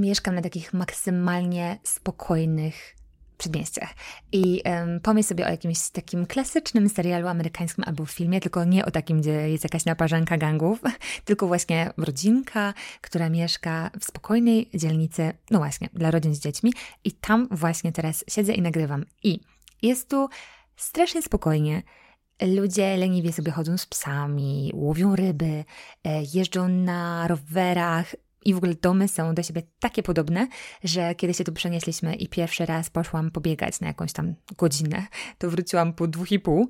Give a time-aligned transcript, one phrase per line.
[0.00, 2.98] mieszkam na takich maksymalnie spokojnych
[3.38, 3.94] przedmieściach.
[4.32, 8.90] I um, pomyśl sobie o jakimś takim klasycznym serialu amerykańskim albo filmie, tylko nie o
[8.90, 10.80] takim, gdzie jest jakaś naparzanka gangów,
[11.24, 16.72] tylko właśnie rodzinka, która mieszka w spokojnej dzielnicy, no właśnie, dla rodzin z dziećmi.
[17.04, 19.04] I tam właśnie teraz siedzę i nagrywam.
[19.22, 19.40] I
[19.82, 20.28] jest tu
[20.76, 21.82] strasznie spokojnie.
[22.42, 25.64] Ludzie leniwie sobie chodzą z psami, łowią ryby,
[26.04, 30.48] e, jeżdżą na rowerach, i w ogóle domy są do siebie takie podobne,
[30.84, 35.06] że kiedy się tu przenieśliśmy i pierwszy raz poszłam pobiegać na jakąś tam godzinę,
[35.38, 36.68] to wróciłam po dwóch i pół,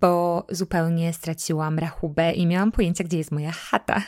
[0.00, 4.02] bo zupełnie straciłam rachubę i miałam pojęcia, gdzie jest moja chata.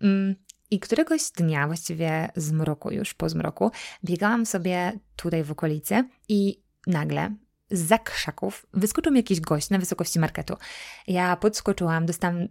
[0.00, 0.34] Mm,
[0.70, 3.70] I któregoś dnia, właściwie z mroku, już po zmroku,
[4.04, 7.34] biegałam sobie tutaj w okolicy i nagle
[7.70, 10.56] z krzaków wyskoczył mi jakiś gość na wysokości marketu.
[11.06, 12.48] Ja podskoczyłam, dostałam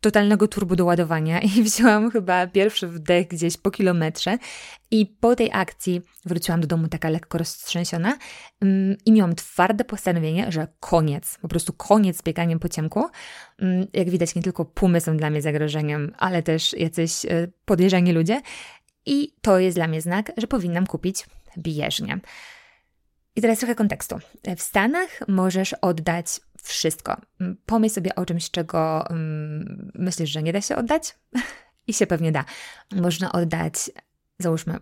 [0.00, 4.38] totalnego turbo doładowania i wzięłam chyba pierwszy wdech gdzieś po kilometrze
[4.90, 8.18] i po tej akcji wróciłam do domu taka lekko roztrzęsiona
[8.60, 13.08] mm, i miałam twarde postanowienie, że koniec, po prostu koniec z bieganiem po ciemku.
[13.58, 18.12] Mm, jak widać nie tylko pumy są dla mnie zagrożeniem, ale też jacyś e, podejrzani
[18.12, 18.40] ludzie
[19.06, 21.26] i to jest dla mnie znak, że powinnam kupić
[21.58, 22.20] bieżnię.
[23.40, 24.18] I teraz trochę kontekstu.
[24.56, 27.16] W Stanach możesz oddać wszystko.
[27.40, 31.18] Mm, pomyśl sobie o czymś, czego um, myślisz, że nie da się oddać
[31.88, 32.44] i się pewnie da.
[32.92, 33.90] Można oddać,
[34.38, 34.78] załóżmy,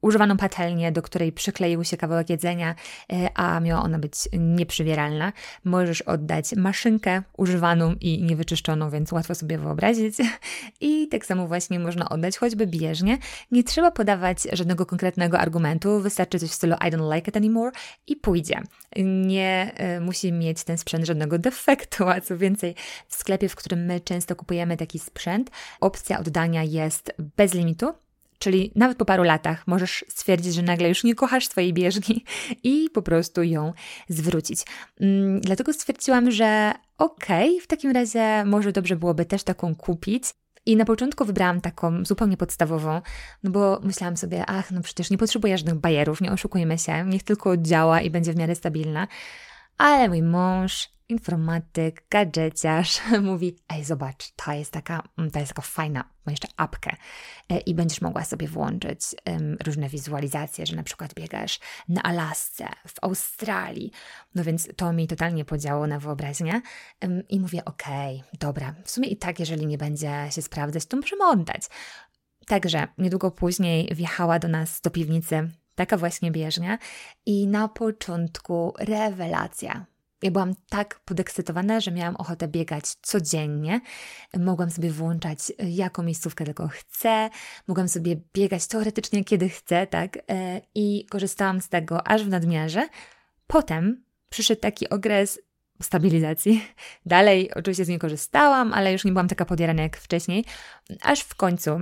[0.00, 2.74] używaną patelnię, do której przykleił się kawałek jedzenia,
[3.12, 5.32] e, a miała ona być nieprzywieralna.
[5.64, 10.14] Możesz oddać maszynkę używaną i niewyczyszczoną, więc łatwo sobie wyobrazić.
[10.80, 13.18] I tak samo właśnie można oddać choćby bieżnie.
[13.50, 17.72] Nie trzeba podawać żadnego konkretnego argumentu, wystarczy coś w stylu I don't like it anymore
[18.06, 18.62] i pójdzie.
[19.04, 22.74] Nie y, musi mieć ten sprzęt żadnego defektu, a co więcej,
[23.08, 27.92] w sklepie, w którym my często kupujemy taki sprzęt, opcja oddania jest bez limitu,
[28.40, 32.24] Czyli nawet po paru latach możesz stwierdzić, że nagle już nie kochasz swojej bieżni
[32.64, 33.72] i po prostu ją
[34.08, 34.62] zwrócić.
[35.00, 40.24] Mm, dlatego stwierdziłam, że okej, okay, w takim razie może dobrze byłoby też taką kupić.
[40.66, 43.00] I na początku wybrałam taką zupełnie podstawową,
[43.42, 47.22] no bo myślałam sobie, ach, no przecież nie potrzebuję żadnych bajerów, nie oszukujmy się, niech
[47.22, 49.08] tylko działa i będzie w miarę stabilna.
[49.80, 55.62] Ale mój mąż informatyk, gadżeciarz mówi, ej zobacz, ta jest taka, mm, ta jest taka
[55.62, 56.96] fajna, ma jeszcze apkę
[57.48, 62.68] e, i będziesz mogła sobie włączyć um, różne wizualizacje, że na przykład biegasz na Alasce,
[62.88, 63.92] w Australii,
[64.34, 66.62] no więc to mi totalnie podziało na wyobraźnię
[67.02, 70.86] um, i mówię, okej, okay, dobra, w sumie i tak, jeżeli nie będzie się sprawdzać,
[70.86, 71.62] to możemy oddać.
[72.46, 76.78] Także niedługo później wjechała do nas do piwnicy taka właśnie bieżnia
[77.26, 79.86] i na początku rewelacja.
[80.22, 83.80] Ja byłam tak podekscytowana, że miałam ochotę biegać codziennie.
[84.38, 87.30] Mogłam sobie włączać, jaką miejscówkę tylko chcę.
[87.66, 90.18] Mogłam sobie biegać teoretycznie, kiedy chcę, tak?
[90.30, 92.88] E, I korzystałam z tego aż w nadmiarze.
[93.46, 95.40] Potem przyszedł taki okres
[95.82, 96.64] stabilizacji.
[97.06, 100.44] Dalej oczywiście z niej korzystałam, ale już nie byłam taka podjarana jak wcześniej.
[101.02, 101.80] Aż w końcu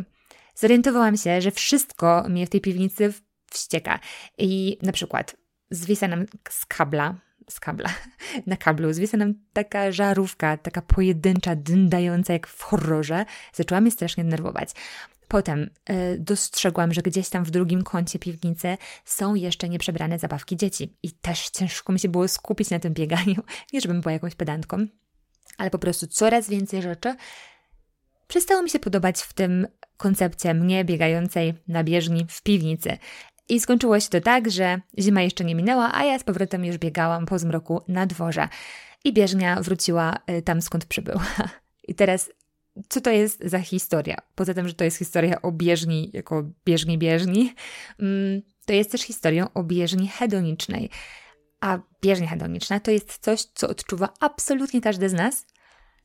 [0.55, 3.13] zorientowałam się, że wszystko mnie w tej piwnicy
[3.51, 4.01] wścieka.
[4.39, 5.37] I na przykład
[5.71, 7.15] zwisa nam z kabla
[7.51, 7.89] z kabla,
[8.47, 13.25] na kablu zwisa nam taka żarówka, taka pojedyncza, dyndająca jak w horrorze.
[13.53, 14.71] Zaczęła mnie strasznie denerwować.
[15.29, 20.97] Potem y, dostrzegłam, że gdzieś tam w drugim kącie piwnicy są jeszcze nieprzebrane zabawki dzieci.
[21.03, 23.43] I też ciężko mi się było skupić na tym bieganiu.
[23.73, 24.87] Nie, żebym była jakąś pedantką,
[25.59, 27.17] ale po prostu coraz więcej rzeczy
[28.29, 29.67] przestało mi się podobać w tym
[29.97, 32.99] koncepcie mnie biegającej na bieżni w piwnicy.
[33.49, 36.79] I skończyło się to tak, że zima jeszcze nie minęła, a ja z powrotem już
[36.79, 38.49] biegałam po zmroku na dworze.
[39.05, 41.27] I bieżnia wróciła y, tam, skąd przybyła.
[41.89, 42.31] I teraz,
[42.89, 44.17] co to jest za historia?
[44.35, 47.55] Poza tym, że to jest historia o bieżni, jako bieżni bieżni,
[48.01, 50.91] mm, to jest też historią o bieżni hedonicznej.
[51.61, 55.47] A bieżnia hedoniczna to jest coś, co odczuwa absolutnie każdy z nas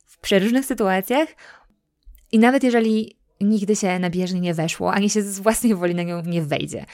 [0.06, 1.30] w przeróżnych sytuacjach.
[2.32, 6.04] I nawet jeżeli nigdy się na bieżnię nie weszło, ani się z własnej woli na
[6.04, 6.86] nią nie wejdzie–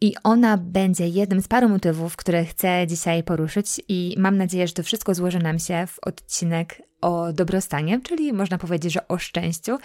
[0.00, 4.74] i ona będzie jednym z paru motywów, które chcę dzisiaj poruszyć, i mam nadzieję, że
[4.74, 9.78] to wszystko złoży nam się w odcinek o dobrostanie, czyli można powiedzieć, że o szczęściu,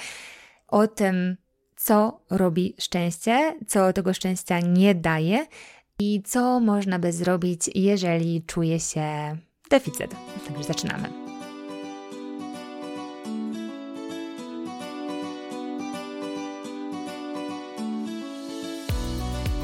[0.67, 1.37] o tym,
[1.75, 5.45] co robi szczęście, co tego szczęścia nie daje
[5.99, 9.37] i co można by zrobić, jeżeli czuje się
[9.69, 10.15] deficyt.
[10.47, 11.28] Także zaczynamy.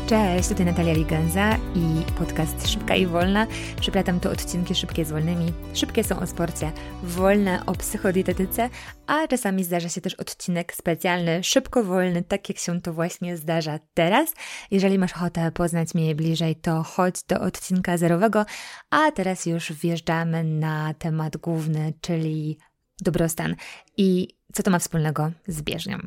[0.08, 3.48] Cześć, tutaj Natalia Liganza i podcast Szybka i Wolna.
[3.80, 5.54] Przyplatam tu odcinki szybkie z wolnymi.
[5.74, 6.72] Szybkie są o sporcie,
[7.04, 8.70] wolne o psychodietetyce,
[9.08, 13.80] a czasami zdarza się też odcinek specjalny, szybko wolny, tak jak się to właśnie zdarza
[13.94, 14.34] teraz.
[14.72, 18.46] Jeżeli masz ochotę poznać mnie bliżej, to chodź do odcinka zerowego,
[18.90, 22.58] a teraz już wjeżdżamy na temat główny, czyli
[23.02, 23.56] dobrostan.
[23.98, 25.98] I co to ma wspólnego z bieżnią?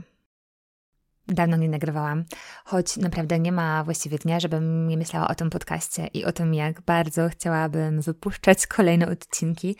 [1.28, 2.24] Dawno nie nagrywałam,
[2.64, 6.54] choć naprawdę nie ma właściwie dnia, żebym nie myślała o tym podcaście i o tym,
[6.54, 9.76] jak bardzo chciałabym wypuszczać kolejne odcinki,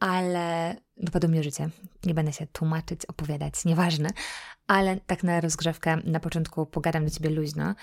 [0.00, 1.68] ale dopadło mi życie.
[2.04, 4.08] Nie będę się tłumaczyć, opowiadać, nieważne,
[4.66, 7.74] ale tak na rozgrzewkę na początku pogadam do Ciebie luźno.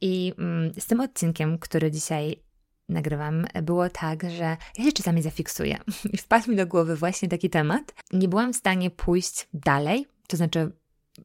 [0.00, 2.42] I mm, z tym odcinkiem, który dzisiaj
[2.88, 5.78] nagrywam, było tak, że ja się czasami zafiksuję.
[6.12, 7.94] I wpadł mi do głowy właśnie taki temat.
[8.12, 10.72] Nie byłam w stanie pójść dalej, to znaczy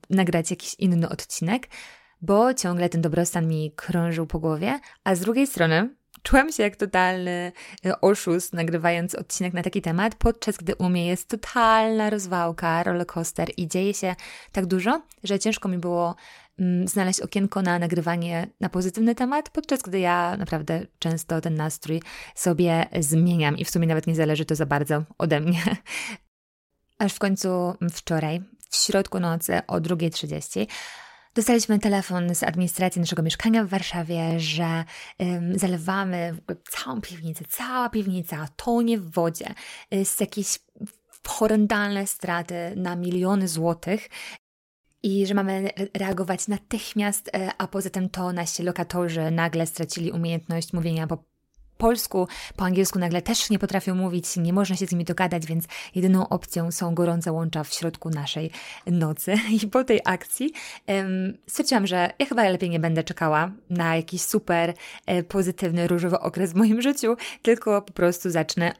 [0.10, 1.68] nagrać jakiś inny odcinek,
[2.22, 5.90] bo ciągle ten dobrostan mi krążył po głowie, a z drugiej strony
[6.24, 7.52] czułam się jak totalny
[7.86, 13.50] e, oszust, nagrywając odcinek na taki temat, podczas gdy u mnie jest totalna rozwałka, rollercoaster
[13.58, 14.16] i dzieje się
[14.52, 16.16] tak dużo, że ciężko mi było
[16.60, 22.02] mm, znaleźć okienko na nagrywanie na pozytywny temat, podczas gdy ja naprawdę często ten nastrój
[22.36, 25.64] sobie zmieniam i w sumie nawet nie zależy to za bardzo ode mnie.
[27.00, 28.42] Aż w końcu wczoraj
[28.74, 30.68] w środku nocy o 2.30
[31.36, 34.84] Dostaliśmy telefon z administracji naszego mieszkania w Warszawie, że
[35.56, 36.38] zalewamy
[36.70, 39.54] całą piwnicę, cała piwnica tonie w wodzie,
[39.92, 40.60] jest jakieś
[41.28, 44.10] horrendalne straty na miliony złotych.
[45.04, 50.74] I że mamy reagować natychmiast, e, a poza tym to nasi lokatorzy nagle stracili umiejętność
[50.74, 51.33] mówienia po
[51.84, 55.66] polsku, po angielsku nagle też nie potrafią mówić, nie można się z nimi dogadać, więc
[55.96, 58.52] jedyną opcją są gorące łącza w środku naszej
[58.88, 59.34] nocy.
[59.64, 60.54] I po tej akcji
[60.88, 64.74] um, stwierdziłam, że ja chyba lepiej nie będę czekała na jakiś super
[65.06, 68.74] e, pozytywny, różowy okres w moim życiu, tylko po prostu zacznę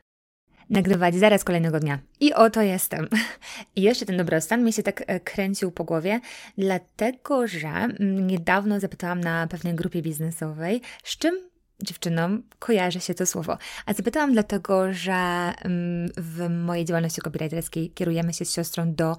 [0.70, 2.00] nagrywać zaraz kolejnego dnia.
[2.20, 3.08] I oto jestem.
[3.76, 6.20] I jeszcze ten dobrostan mi się tak e, kręcił po głowie,
[6.58, 11.53] dlatego że mm, niedawno zapytałam na pewnej grupie biznesowej, z czym
[11.84, 13.58] dziewczynom kojarzy się to słowo.
[13.86, 19.18] A zapytałam dlatego, że mm, w mojej działalności copywriterskiej kierujemy się z siostrą do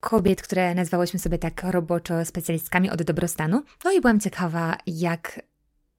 [0.00, 3.62] kobiet, które nazwałyśmy sobie tak roboczo specjalistkami od dobrostanu.
[3.84, 5.40] No i byłam ciekawa, jak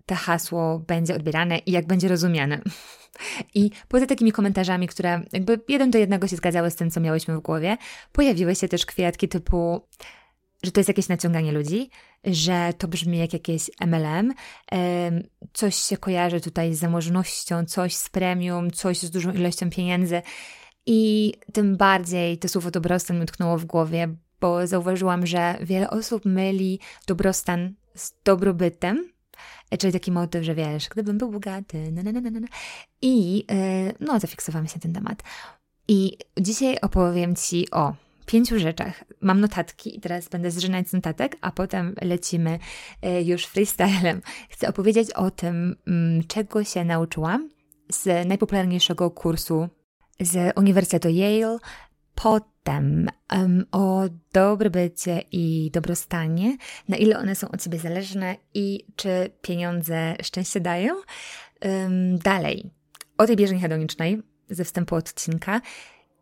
[0.05, 2.61] to hasło będzie odbierane i jak będzie rozumiane.
[3.53, 7.37] I poza takimi komentarzami, które jakby jeden do jednego się zgadzały z tym, co miałyśmy
[7.37, 7.77] w głowie,
[8.11, 9.81] pojawiły się też kwiatki typu
[10.63, 11.89] że to jest jakieś naciąganie ludzi,
[12.25, 14.33] że to brzmi jak jakieś MLM,
[15.53, 20.21] coś się kojarzy tutaj z zamożnością, coś z premium, coś z dużą ilością pieniędzy.
[20.85, 26.25] I tym bardziej to słowo dobrostan mi utknęło w głowie, bo zauważyłam, że wiele osób
[26.25, 29.09] myli dobrostan z dobrobytem,
[29.71, 32.47] e, czyli taki motyw, że wiesz, gdybym był bogaty, na, na, na, na.
[33.01, 35.23] i e, no, zafiksowałam się ten temat.
[35.87, 37.93] I dzisiaj opowiem Ci o
[38.25, 39.03] pięciu rzeczach.
[39.21, 42.59] Mam notatki i teraz będę zrzynać z notatek, a potem lecimy
[43.01, 44.21] e, już freestylem.
[44.49, 47.49] Chcę opowiedzieć o tym, mm, czego się nauczyłam
[47.89, 49.69] z najpopularniejszego kursu
[50.19, 51.57] z Uniwersytetu Yale,
[52.15, 54.03] potem um, o
[54.33, 56.57] dobrobycie i dobrostanie,
[56.89, 60.93] na ile one są od siebie zależne i czy pieniądze szczęście dają.
[61.65, 62.71] Um, dalej,
[63.17, 65.61] o tej bieżni hedonicznej ze wstępu odcinka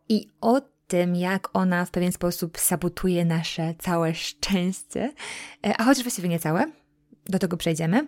[0.10, 5.14] i o tym, jak ona w pewien sposób sabotuje nasze całe szczęście,
[5.66, 6.72] e, a chociaż właściwie nie całe,
[7.26, 8.08] do tego przejdziemy.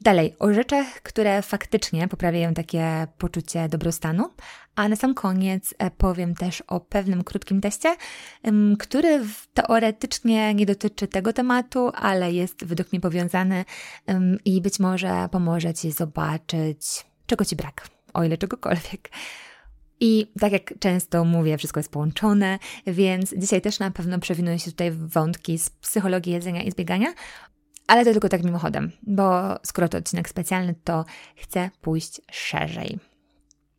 [0.00, 4.30] Dalej, o rzeczach, które faktycznie poprawiają takie poczucie dobrostanu,
[4.76, 7.96] a na sam koniec e, powiem też o pewnym krótkim teście,
[8.78, 9.20] który
[9.54, 13.64] teoretycznie nie dotyczy tego tematu, ale jest według mnie powiązany
[14.44, 19.10] i być może pomoże Ci zobaczyć, czego Ci brak, o ile czegokolwiek.
[20.00, 24.70] I tak jak często mówię, wszystko jest połączone, więc dzisiaj też na pewno przewinują się
[24.70, 27.14] tutaj wątki z psychologii jedzenia i zbiegania,
[27.86, 31.04] ale to tylko tak mimochodem, bo skoro to odcinek specjalny, to
[31.36, 33.09] chcę pójść szerzej.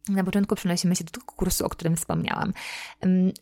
[0.09, 2.53] Na początku przenosimy się do tego kursu, o którym wspomniałam.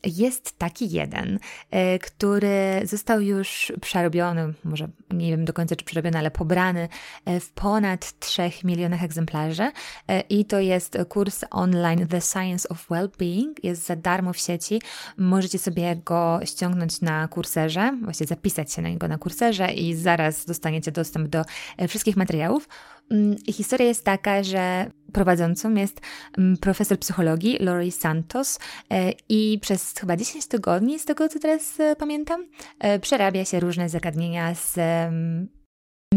[0.04, 1.40] Jest taki jeden,
[1.72, 6.90] e, który został już przerobiony, może nie wiem do końca czy przerobiony, ale pobrany
[7.26, 9.72] e, w ponad 3 milionach egzemplarzy
[10.08, 13.64] e, i to jest kurs online The Science of Wellbeing.
[13.64, 14.82] Jest za darmo w sieci.
[15.18, 20.46] Możecie sobie go ściągnąć na kurserze, właśnie zapisać się na niego na kurserze i zaraz
[20.46, 21.44] dostaniecie dostęp do
[21.88, 22.68] wszystkich materiałów.
[23.12, 26.02] Mm, historia jest taka, że prowadzącą jest
[26.38, 31.80] mm, profesor psychologii Lori Santos e, i przez chyba 10 tygodni, z tego co teraz
[31.80, 32.46] e, pamiętam,
[32.80, 34.80] e, przerabia się różne zagadnienia z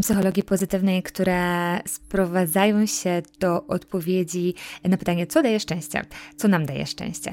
[0.00, 6.02] psychologii pozytywnej, które sprowadzają się do odpowiedzi na pytanie, co daje szczęście,
[6.36, 7.32] co nam daje szczęście.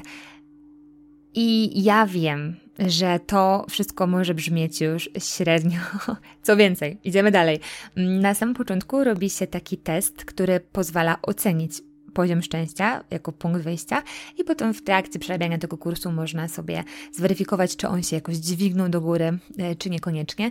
[1.34, 5.80] I ja wiem, że to wszystko może brzmieć już średnio.
[6.42, 7.60] Co więcej, idziemy dalej.
[7.96, 11.72] Na samym początku robi się taki test, który pozwala ocenić
[12.14, 14.02] poziom szczęścia jako punkt wyjścia
[14.38, 18.88] i potem w trakcie przerabiania tego kursu można sobie zweryfikować, czy on się jakoś dźwignął
[18.88, 20.50] do góry, e, czy niekoniecznie.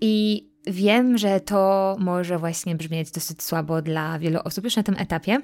[0.00, 4.94] I wiem, że to może właśnie brzmieć dosyć słabo dla wielu osób już na tym
[4.98, 5.38] etapie,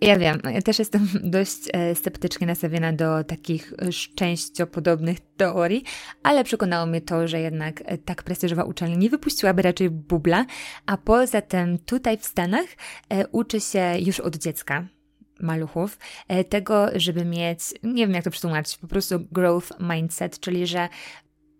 [0.00, 5.84] ja wiem, ja też jestem dość e, sceptycznie nastawiona do takich szczęściopodobnych teorii,
[6.22, 10.46] ale przekonało mnie to, że jednak e, tak prestiżowa uczelnia nie wypuściłaby raczej bubla,
[10.86, 12.66] a poza tym tutaj w Stanach
[13.08, 14.84] e, uczy się już od dziecka
[15.40, 15.98] maluchów,
[16.48, 20.88] tego, żeby mieć, nie wiem jak to przetłumaczyć, po prostu growth mindset, czyli że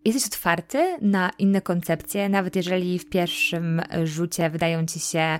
[0.04, 5.38] jesteś otwarty na inne koncepcje, nawet jeżeli w pierwszym rzucie wydają ci się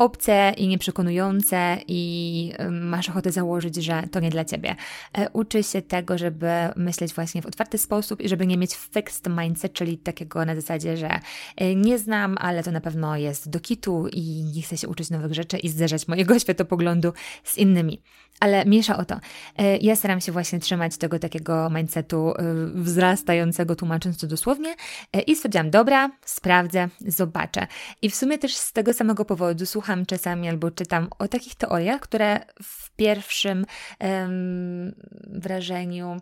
[0.00, 4.76] obce i nieprzekonujące i masz ochotę założyć, że to nie dla ciebie.
[5.18, 9.28] E, uczy się tego, żeby myśleć właśnie w otwarty sposób i żeby nie mieć fixed
[9.28, 11.20] mindset, czyli takiego na zasadzie, że
[11.56, 15.10] e, nie znam, ale to na pewno jest do kitu i nie chcę się uczyć
[15.10, 17.12] nowych rzeczy i zderzać mojego światopoglądu
[17.44, 18.02] z innymi.
[18.40, 19.20] Ale mniejsza o to.
[19.58, 22.32] E, ja staram się właśnie trzymać tego takiego mindsetu
[22.74, 24.74] wzrastającego, tłumacząc to dosłownie
[25.26, 27.66] i stwierdziłam, dobra, sprawdzę, zobaczę.
[28.02, 31.54] I w sumie też z tego samego powodu słucham słucham czasami albo czytam o takich
[31.54, 33.66] teoriach, które w pierwszym
[35.26, 36.16] wrażeniu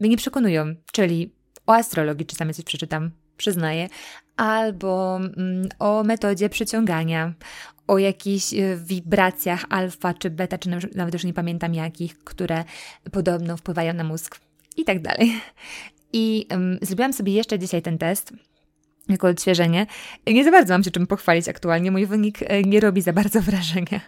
[0.00, 1.34] mnie nie przekonują, czyli
[1.66, 3.88] o astrologii czasami coś przeczytam, przyznaję,
[4.36, 7.34] albo um, o metodzie przyciągania,
[7.86, 12.64] o jakichś e, wibracjach alfa czy beta, czy nawet już nie pamiętam jakich, które
[13.12, 14.40] podobno wpływają na mózg
[14.76, 15.40] i tak dalej.
[16.12, 18.32] I um, zrobiłam sobie jeszcze dzisiaj ten test
[19.08, 19.86] jako odświeżenie.
[20.26, 21.90] Nie za bardzo mam się czym pochwalić aktualnie.
[21.90, 24.00] Mój wynik e, nie robi za bardzo wrażenia.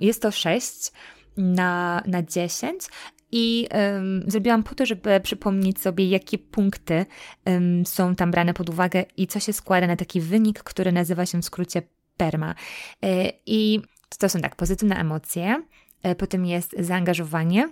[0.00, 0.92] Jest to 6
[1.36, 2.88] na, na 10
[3.32, 7.06] i um, zrobiłam po to, żeby przypomnieć sobie, jakie punkty
[7.46, 11.26] um, są tam brane pod uwagę i co się składa na taki wynik, który nazywa
[11.26, 11.82] się w skrócie
[12.16, 12.54] PERMA.
[13.02, 13.80] E, I
[14.18, 15.62] to są tak, pozytywne emocje,
[16.02, 17.68] e, potem jest zaangażowanie,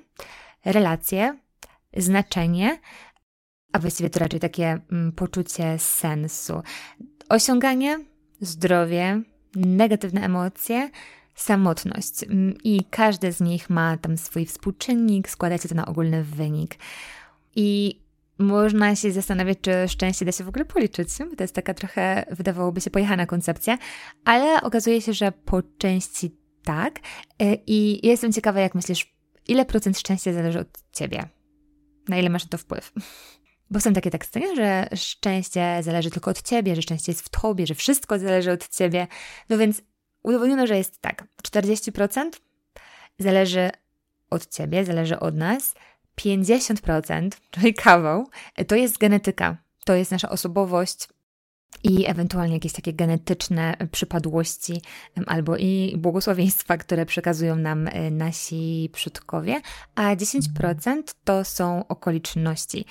[0.64, 1.38] relacje,
[1.96, 2.78] znaczenie,
[3.76, 6.62] a właściwie to raczej takie mm, poczucie sensu.
[7.28, 8.04] Osiąganie,
[8.40, 9.23] zdrowie,
[9.56, 10.90] negatywne emocje,
[11.35, 12.23] samotność.
[12.23, 16.78] Mm, I każdy z nich ma tam swój współczynnik, składa się to na ogólny wynik.
[17.56, 18.00] I
[18.38, 21.09] można się zastanawiać, czy szczęście da się w ogóle policzyć.
[21.37, 23.78] To jest taka trochę, wydawałoby się, pojechana koncepcja,
[24.25, 27.00] ale okazuje się, że po części tak.
[27.40, 29.14] E, I jestem ciekawa, jak myślisz,
[29.49, 31.28] ile procent szczęścia zależy od ciebie?
[32.09, 32.92] Na ile masz na to wpływ?
[33.70, 37.66] Bo są takie teksty, że szczęście zależy tylko od ciebie, że szczęście jest w tobie,
[37.66, 39.06] że wszystko zależy od ciebie.
[39.49, 39.82] No więc
[40.23, 42.30] udowodniono, że jest tak: 40%
[43.18, 43.70] zależy
[44.30, 45.75] od ciebie, zależy od nas,
[46.20, 48.26] 50%, czyli kawał,
[48.66, 51.08] to jest genetyka, to jest nasza osobowość,
[51.85, 54.83] i ewentualnie jakieś takie genetyczne przypadłości
[55.26, 59.61] albo i błogosławieństwa, które przekazują nam e, nasi przodkowie,
[59.95, 62.85] a 10% to są okoliczności.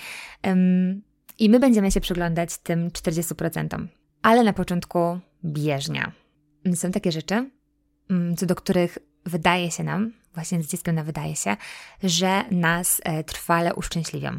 [1.40, 3.88] I my będziemy się przyglądać tym 40%.
[4.22, 6.12] Ale na początku bieżnia.
[6.76, 7.50] Są takie rzeczy,
[8.10, 11.58] mm, co do których wydaje się nam, właśnie z dzieckiem nam wydaje się,
[12.04, 14.30] że nas e, trwale uszczęśliwią.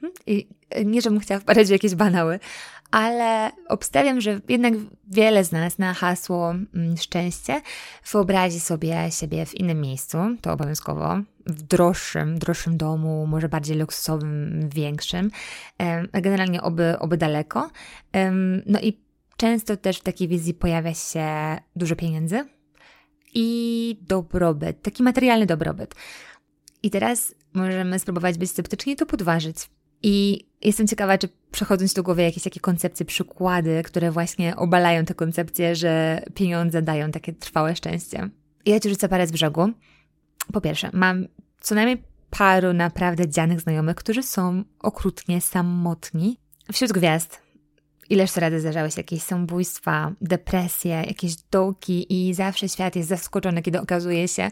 [0.00, 0.12] Hm?
[0.26, 2.40] I e, nie, żebym chciała wpadać w jakieś banały,
[2.94, 4.74] ale obstawiam, że jednak
[5.08, 7.62] wiele z nas na hasło mm, szczęście
[8.12, 14.60] wyobrazi sobie siebie w innym miejscu, to obowiązkowo, w droższym, droższym domu, może bardziej luksusowym,
[14.74, 15.30] większym,
[16.12, 17.70] generalnie oby, oby daleko.
[18.66, 19.00] No i
[19.36, 21.26] często też w takiej wizji pojawia się
[21.76, 22.44] dużo pieniędzy
[23.34, 25.94] i dobrobyt, taki materialny dobrobyt.
[26.82, 29.56] I teraz możemy spróbować być sceptyczni i to podważyć.
[30.06, 35.14] I jestem ciekawa, czy przechodząc do głowy jakieś takie koncepcje, przykłady, które właśnie obalają te
[35.14, 38.30] koncepcje, że pieniądze dają takie trwałe szczęście.
[38.66, 39.70] Ja ci rzucę parę z brzegu.
[40.52, 41.26] Po pierwsze, mam
[41.60, 46.40] co najmniej paru naprawdę dzianych znajomych, którzy są okrutnie samotni
[46.72, 47.42] wśród gwiazd,
[48.10, 53.80] Ileż razy zdarzały się jakieś samobójstwa, depresje, jakieś dołki i zawsze świat jest zaskoczony, kiedy
[53.80, 54.50] okazuje się,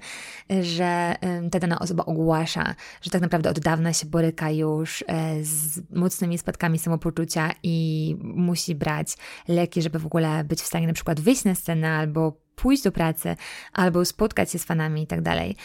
[0.63, 1.15] że
[1.51, 6.39] ta dana osoba ogłasza, że tak naprawdę od dawna się boryka już e, z mocnymi
[6.39, 9.17] spadkami samopoczucia i musi brać
[9.49, 12.93] leki, żeby w ogóle być w stanie na przykład wyjść na scenę albo pójść do
[12.93, 13.37] pracy,
[13.73, 15.57] albo spotkać się z fanami i tak dalej.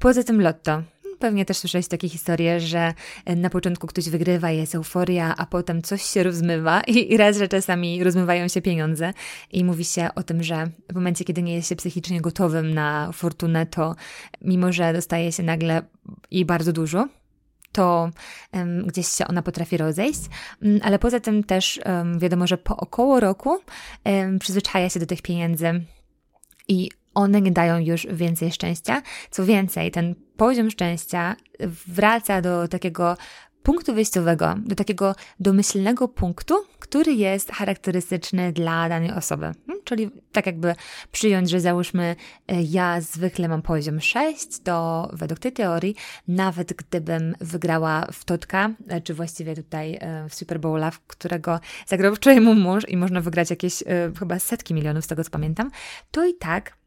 [0.00, 0.82] Poza tym lotto.
[1.20, 2.94] Pewnie też słyszałeś takie historie, że
[3.36, 7.48] na początku ktoś wygrywa, jest euforia, a potem coś się rozmywa i, i raz, że
[7.48, 9.12] czasami rozmywają się pieniądze
[9.52, 13.12] i mówi się o tym, że w momencie, kiedy nie jest się psychicznie gotowym na
[13.12, 13.96] fortunę, to
[14.42, 15.82] mimo, że dostaje się nagle
[16.30, 17.08] i bardzo dużo,
[17.72, 18.10] to
[18.52, 20.20] um, gdzieś się ona potrafi rozejść,
[20.62, 23.58] um, ale poza tym też um, wiadomo, że po około roku
[24.40, 25.84] przyzwyczaja się do tych pieniędzy
[26.68, 29.02] i one nie dają już więcej szczęścia.
[29.30, 31.36] Co więcej, ten poziom szczęścia
[31.86, 33.16] wraca do takiego
[33.62, 39.42] punktu wyjściowego, do takiego domyślnego punktu, który jest charakterystyczny dla danej osoby.
[39.66, 39.84] Hmm?
[39.84, 40.74] Czyli tak jakby
[41.12, 42.16] przyjąć, że załóżmy,
[42.48, 45.96] e, ja zwykle mam poziom 6, to według tej teorii,
[46.28, 51.60] nawet gdybym wygrała w Totka, e, czy właściwie tutaj e, w Super Bowla, w którego
[51.86, 53.82] zagrał wczoraj mój mąż i można wygrać jakieś
[54.18, 55.70] chyba setki milionów, z tego co pamiętam,
[56.10, 56.79] to i tak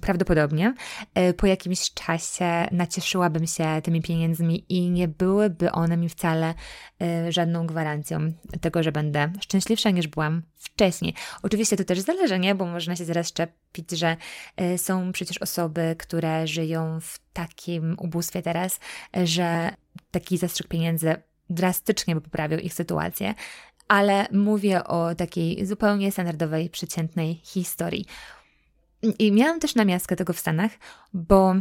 [0.00, 0.74] prawdopodobnie
[1.14, 6.54] e, po jakimś czasie nacieszyłabym się tymi pieniędzmi i nie byłyby one mi wcale
[7.02, 11.14] e, żadną gwarancją tego, że będę szczęśliwsza niż byłam wcześniej.
[11.42, 12.54] Oczywiście to też zależy, nie?
[12.54, 14.16] Bo można się zaraz szczepić, że
[14.56, 18.80] e, są przecież osoby, które żyją w takim ubóstwie teraz,
[19.24, 19.70] że
[20.10, 21.16] taki zastrzyk pieniędzy
[21.50, 23.34] drastycznie by poprawił ich sytuację,
[23.88, 28.06] ale mówię o takiej zupełnie standardowej, przeciętnej historii.
[29.18, 30.70] I miałam też namiastkę tego w Stanach,
[31.12, 31.54] bo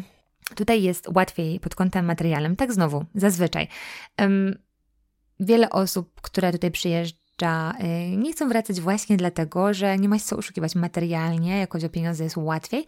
[0.56, 3.68] tutaj jest łatwiej pod kątem materialnym, tak znowu, zazwyczaj.
[4.20, 4.58] Um,
[5.40, 7.74] wiele osób, które tutaj przyjeżdża,
[8.14, 11.90] y, nie chcą wracać właśnie dlatego, że nie ma się co oszukiwać materialnie, jakoś o
[11.90, 12.86] pieniądze jest łatwiej.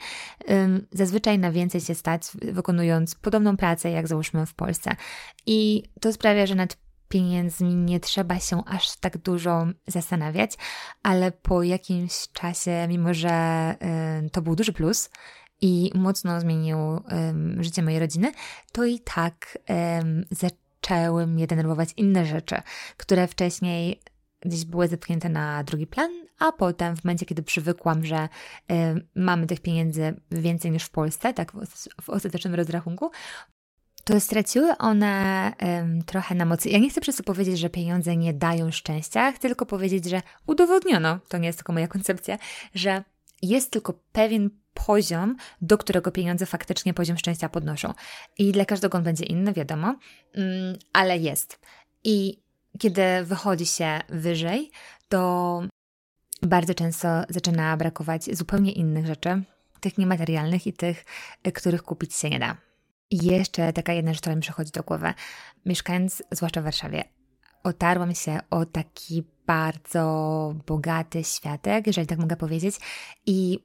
[0.92, 4.96] Zazwyczaj na więcej się stać, wykonując podobną pracę, jak załóżmy w Polsce.
[5.46, 6.85] I to sprawia, że nad
[7.16, 10.52] pieniędzmi nie trzeba się aż tak dużo zastanawiać,
[11.04, 13.76] ale po jakimś czasie, mimo że
[14.26, 15.10] y, to był duży plus
[15.62, 16.78] i mocno zmienił
[17.58, 18.32] y, życie mojej rodziny,
[18.72, 22.62] to i tak y, zaczęły mnie denerwować inne rzeczy,
[22.98, 24.02] które wcześniej
[24.42, 28.30] gdzieś były zepchnięte na drugi plan, a potem w momencie, kiedy przywykłam, że
[29.16, 33.12] mamy tych pieniędzy więcej niż w Polsce, tak w, w ostatecznym rozrachunku,
[34.06, 36.70] to straciły one um, trochę na mocy.
[36.70, 40.22] Ja nie chcę przez to powiedzieć, że pieniądze nie dają szczęścia, chcę tylko powiedzieć, że
[40.48, 42.38] udowodniono, to nie jest tylko moja koncepcja,
[42.76, 43.04] że
[43.42, 47.94] jest tylko pewien poziom, do którego pieniądze faktycznie poziom szczęścia podnoszą.
[48.38, 49.98] I dla każdego on będzie inny, wiadomo, um,
[50.94, 51.60] ale jest.
[52.04, 52.40] I
[52.80, 54.72] kiedy wychodzi się wyżej,
[55.10, 55.62] to
[56.42, 59.44] bardzo często zaczyna brakować zupełnie innych rzeczy,
[59.80, 61.06] tych niematerialnych i tych,
[61.54, 62.58] których kupić się nie da.
[63.12, 65.14] Jeszcze taka jedna rzecz, która mi przychodzi do głowy.
[65.66, 67.04] Mieszkając, zwłaszcza w Warszawie,
[67.64, 72.76] otarłam się o taki bardzo bogaty światek, jeżeli tak mogę powiedzieć,
[73.26, 73.60] i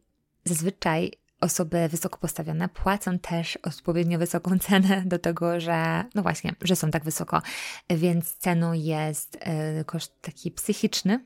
[0.44, 6.76] zazwyczaj osoby wysoko postawione płacą też odpowiednio wysoką cenę do tego, że no właśnie, że
[6.76, 7.42] są tak wysoko,
[7.90, 9.36] więc ceną jest
[9.80, 11.24] y, koszt taki psychiczny,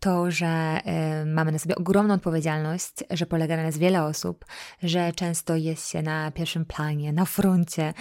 [0.00, 0.80] to, że
[1.22, 4.44] y, mamy na sobie ogromną odpowiedzialność, że polega na nas wiele osób,
[4.82, 7.94] że często jest się na pierwszym planie, na froncie,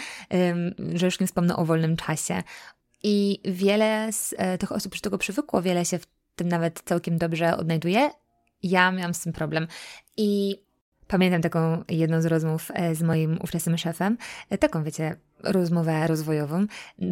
[0.93, 2.43] że już nie wspomnę o wolnym czasie.
[3.03, 7.17] I wiele z y, tych osób już tego przywykło, wiele się w tym nawet całkiem
[7.17, 8.09] dobrze odnajduje.
[8.63, 9.67] Ja miałam z tym problem.
[10.17, 10.57] I
[11.09, 14.17] Pamiętam taką jedną z rozmów e, z moim ówczesnym szefem,
[14.49, 16.65] e, taką wiecie, rozmowę rozwojową,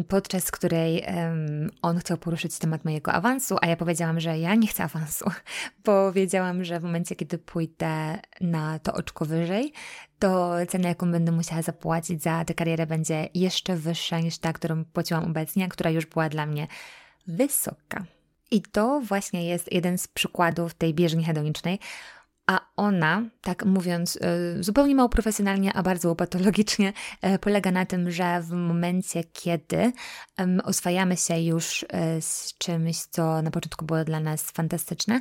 [0.08, 4.66] podczas której um, on chciał poruszyć temat mojego awansu, a ja powiedziałam, że ja nie
[4.66, 5.24] chcę awansu.
[5.82, 9.72] Powiedziałam, że w momencie, kiedy pójdę na to oczko wyżej,
[10.18, 14.84] to cena, jaką będę musiała zapłacić za tę karierę, będzie jeszcze wyższa niż ta, którą
[14.84, 16.66] płaciłam obecnie, która już była dla mnie
[17.26, 18.04] wysoka.
[18.50, 21.78] I to właśnie jest jeden z przykładów tej bieżni hedonicznej,
[22.48, 28.10] a ona, tak mówiąc e, zupełnie mało profesjonalnie, a bardzo patologicznie, e, polega na tym,
[28.10, 29.92] że w momencie, kiedy
[30.64, 35.20] oswajamy się już e, z czymś, co na początku było dla nas fantastyczne,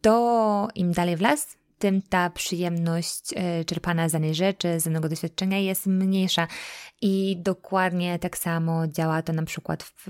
[0.00, 5.08] to im dalej w las, tym ta przyjemność e, czerpana z danej rzeczy, z danego
[5.08, 6.48] doświadczenia jest mniejsza.
[7.02, 10.04] I dokładnie tak samo działa to na przykład w,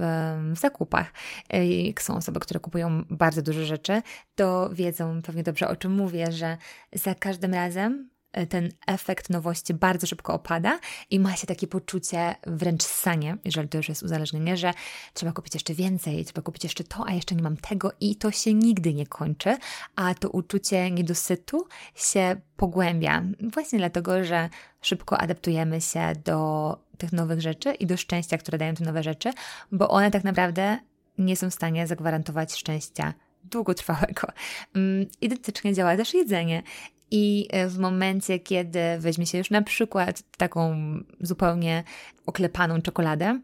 [0.54, 1.12] w zakupach.
[1.50, 4.02] E, jak są osoby, które kupują bardzo dużo rzeczy,
[4.34, 6.56] to wiedzą pewnie dobrze o czym mówię, że
[6.92, 8.13] za każdym razem E,
[8.48, 10.78] ten efekt nowości bardzo szybko opada
[11.10, 14.72] i ma się takie poczucie wręcz sanie, jeżeli to już jest uzależnienie, że
[15.14, 18.30] trzeba kupić jeszcze więcej, trzeba kupić jeszcze to, a jeszcze nie mam tego i to
[18.30, 19.56] się nigdy nie kończy,
[19.96, 23.22] a to uczucie niedosytu się pogłębia.
[23.52, 24.48] Właśnie dlatego, że
[24.82, 29.32] szybko adaptujemy się do tych nowych rzeczy i do szczęścia, które dają te nowe rzeczy,
[29.72, 30.78] bo one tak naprawdę
[31.18, 34.28] nie są w stanie zagwarantować szczęścia długotrwałego.
[34.74, 36.62] Mm, identycznie działa też jedzenie.
[37.10, 40.76] I e, w momencie, kiedy weźmie się już na przykład taką
[41.20, 41.84] zupełnie
[42.26, 43.40] oklepaną czekoladę,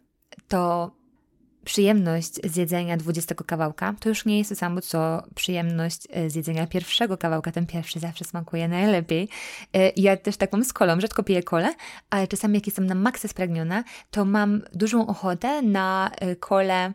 [0.49, 0.91] to
[1.65, 6.35] przyjemność z jedzenia 20 kawałka to już nie jest to samo, co przyjemność e, z
[6.35, 7.53] jedzenia pierwszego kawałka.
[7.53, 9.29] Ten pierwszy zawsze smakuje najlepiej.
[9.73, 11.75] E, ja też tak mam z kolą, rzadko piję kolę,
[12.11, 16.93] ale czasami jak jestem na maksa spragniona, to mam dużą ochotę na kolę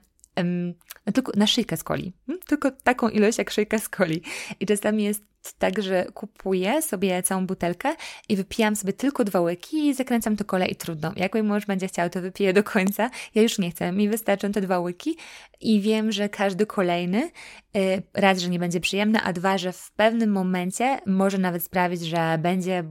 [1.06, 2.14] no na szyjkę z coli.
[2.48, 4.22] Tylko taką ilość jak szyjka z coli.
[4.60, 7.96] I czasami jest tak, że kupuję sobie całą butelkę
[8.30, 11.14] i wypijam sobie tylko dwa łyki i zakręcam to kole i trudno.
[11.16, 13.10] Jak mój mąż będzie chciał, to wypiję do końca.
[13.36, 13.92] Ja już nie chcę.
[13.92, 15.18] Mi wystarczą te dwa łyki
[15.62, 17.32] i wiem, że każdy kolejny
[17.78, 22.02] y, raz, że nie będzie przyjemny, a dwa, że w pewnym momencie może nawet sprawić,
[22.02, 22.84] że będzie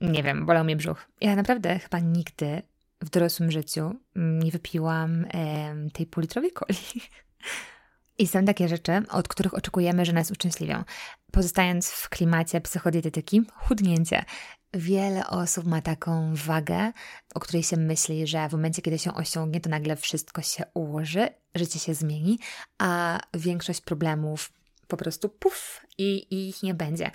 [0.00, 1.08] nie wiem, bolał mnie brzuch.
[1.20, 2.62] Ja naprawdę chyba nigdy
[3.00, 5.26] w dorosłym życiu nie wypiłam
[5.92, 6.78] tej półlitrowej coli.
[8.18, 10.84] I są takie rzeczy, od których oczekujemy, że nas uczęśliwią.
[11.32, 14.24] Pozostając w klimacie psychodietetyki, chudnięcie.
[14.74, 16.92] Wiele osób ma taką wagę,
[17.34, 21.28] o której się myśli, że w momencie, kiedy się osiągnie, to nagle wszystko się ułoży,
[21.54, 22.38] życie się zmieni,
[22.78, 24.52] a większość problemów
[24.88, 27.10] po prostu puf i, i ich nie będzie.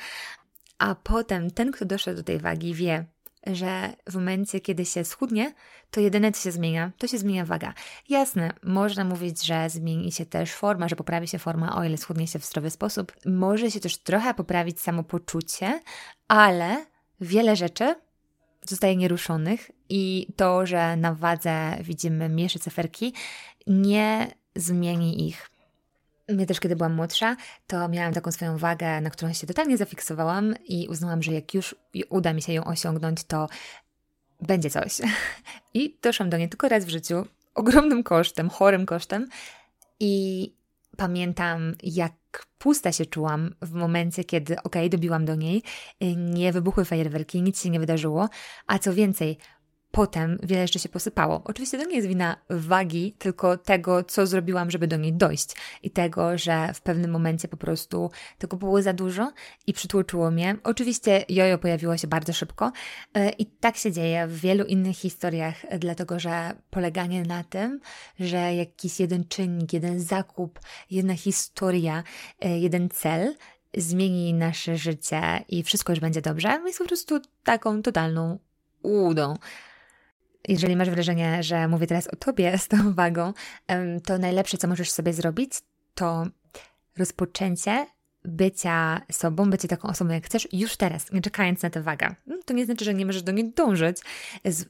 [0.78, 3.06] A potem ten, kto doszedł do tej wagi, wie,
[3.48, 5.54] że w momencie, kiedy się schudnie,
[5.92, 7.74] to jedyne, co się zmienia, to się zmienia waga.
[8.10, 12.28] Jasne, można mówić, że zmieni się też forma, że poprawi się forma, o ile schudnie
[12.28, 13.14] się w zdrowy sposób.
[13.26, 15.82] Może się też trochę poprawić samopoczucie,
[16.28, 16.86] ale
[17.22, 17.96] wiele rzeczy
[18.66, 23.14] zostaje nieruszonych i to, że na wadze widzimy mniejsze cyferki,
[23.68, 25.50] nie zmieni ich.
[26.30, 27.36] Mnie też, kiedy byłam młodsza,
[27.68, 31.76] to miałam taką swoją wagę, na którą się totalnie zafiksowałam i uznałam, że jak już
[32.10, 33.50] uda mi się ją osiągnąć, to
[34.42, 34.92] będzie coś.
[35.74, 39.28] I doszłam do niej tylko raz w życiu, ogromnym kosztem, chorym kosztem.
[40.00, 40.54] I
[40.98, 42.14] pamiętam, jak
[42.58, 45.64] pusta się czułam w momencie, kiedy, okej, okay, dobiłam do niej,
[46.16, 48.30] nie wybuchły fajerwerki, nic się nie wydarzyło,
[48.68, 49.38] a co więcej,
[49.92, 51.42] potem wiele jeszcze się posypało.
[51.46, 55.50] Oczywiście to nie jest wina wagi, tylko tego, co zrobiłam, żeby do niej dojść
[55.84, 59.32] i tego, że w pewnym momencie po prostu tego było za dużo
[59.68, 60.58] i przytłoczyło mnie.
[60.64, 62.72] Oczywiście jojo pojawiło się bardzo szybko
[63.14, 67.80] e, i tak się dzieje w wielu innych historiach, dlatego że poleganie na tym,
[68.20, 70.60] że jakiś jeden czynnik, jeden zakup,
[70.92, 72.04] jedna historia,
[72.40, 73.36] e, jeden cel
[73.78, 78.40] zmieni nasze życie i wszystko już będzie dobrze, jest po prostu taką totalną
[78.82, 79.36] udą
[80.48, 83.34] jeżeli masz wrażenie, że mówię teraz o tobie z tą wagą,
[84.06, 85.52] to najlepsze, co możesz sobie zrobić,
[85.96, 86.28] to
[86.98, 87.86] rozpoczęcie
[88.28, 92.16] bycia sobą, bycie taką osobą, jak chcesz, już teraz, nie czekając na tę wagę.
[92.28, 93.98] No, to nie znaczy, że nie możesz do niej dążyć.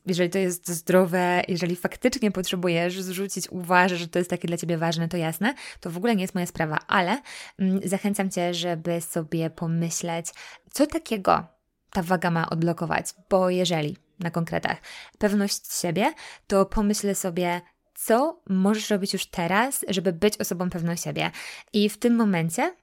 [0.06, 4.78] Jeżeli to jest zdrowe, jeżeli faktycznie potrzebujesz zrzucić, uważasz, że to jest takie dla ciebie
[4.78, 7.22] ważne, to jasne, to w ogóle nie jest moja sprawa, ale
[7.60, 10.26] mm, zachęcam cię, żeby sobie pomyśleć,
[10.72, 11.48] co takiego
[11.92, 14.77] ta waga ma odblokować, bo jeżeli na konkretach
[15.17, 16.13] pewność siebie,
[16.47, 17.62] to pomyśl sobie,
[17.95, 21.32] co możesz robić już teraz, żeby być osobą pewną siebie.
[21.73, 22.75] I w tym momencie,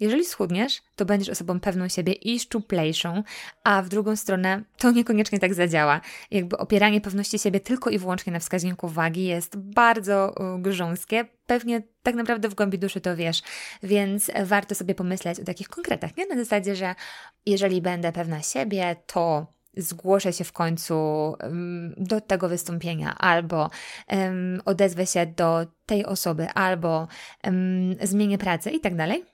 [0.00, 3.22] jeżeli schudniesz, to będziesz osobą pewną siebie i szczuplejszą,
[3.64, 6.00] a w drugą stronę to niekoniecznie tak zadziała.
[6.30, 11.24] Jakby opieranie pewności siebie tylko i wyłącznie na wskaźniku wagi jest bardzo grząskie.
[11.46, 13.42] Pewnie tak naprawdę w głębi duszy to wiesz,
[13.82, 16.26] więc warto sobie pomyśleć o takich konkretach, nie?
[16.26, 16.94] Na zasadzie, że
[17.46, 19.46] jeżeli będę pewna siebie, to
[19.76, 20.94] zgłoszę się w końcu
[21.96, 23.70] do tego wystąpienia, albo
[24.64, 27.08] odezwę się do tej osoby, albo
[28.02, 29.24] zmienię pracę i tak dalej.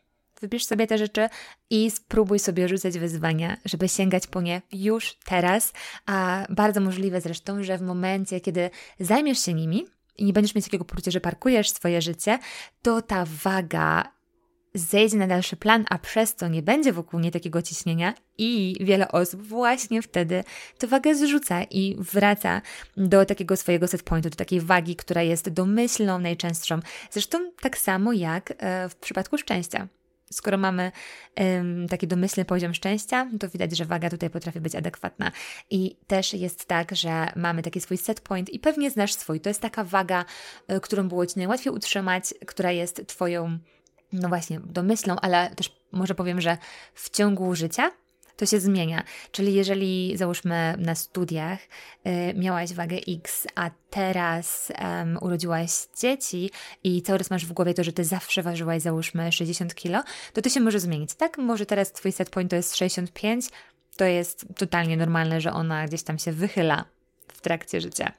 [0.40, 1.28] Wybierz sobie te rzeczy
[1.70, 5.72] i spróbuj sobie rzucać wyzwania, żeby sięgać po nie już teraz,
[6.06, 8.70] a bardzo możliwe zresztą, że w momencie, kiedy
[9.00, 9.86] zajmiesz się nimi
[10.18, 12.38] i nie będziesz mieć takiego poczucia, że parkujesz swoje życie,
[12.82, 14.17] to ta waga
[14.74, 19.08] zejdzie na dalszy plan, a przez to nie będzie wokół niej takiego ciśnienia i wiele
[19.08, 20.44] osób właśnie wtedy
[20.78, 22.62] tę wagę zrzuca i wraca
[22.96, 26.80] do takiego swojego set pointu, do takiej wagi, która jest domyślną, najczęstszą.
[27.10, 29.88] Zresztą tak samo jak e, w przypadku szczęścia.
[30.32, 30.92] Skoro mamy
[31.90, 35.32] taki domyślny poziom szczęścia, to widać, że waga tutaj potrafi być adekwatna.
[35.70, 39.40] I też jest tak, że mamy taki swój set point i pewnie znasz swój.
[39.40, 40.24] To jest taka waga,
[40.70, 43.58] y, którą było Ci najłatwiej utrzymać, która jest Twoją
[44.12, 46.58] no właśnie, domyślą, ale też może powiem, że
[46.94, 47.90] w ciągu życia
[48.38, 49.04] to się zmienia.
[49.30, 56.50] Czyli jeżeli załóżmy na studiach y, miałaś wagę X, a teraz um, urodziłaś dzieci
[56.84, 60.42] i cały czas masz w głowie to, że ty zawsze ważyłaś załóżmy 60 kg, to
[60.42, 61.38] to się może zmienić, tak?
[61.38, 63.48] Może teraz twój set point to jest 65,
[63.96, 66.84] to jest totalnie normalne, że ona gdzieś tam się wychyla
[67.28, 68.12] w trakcie życia.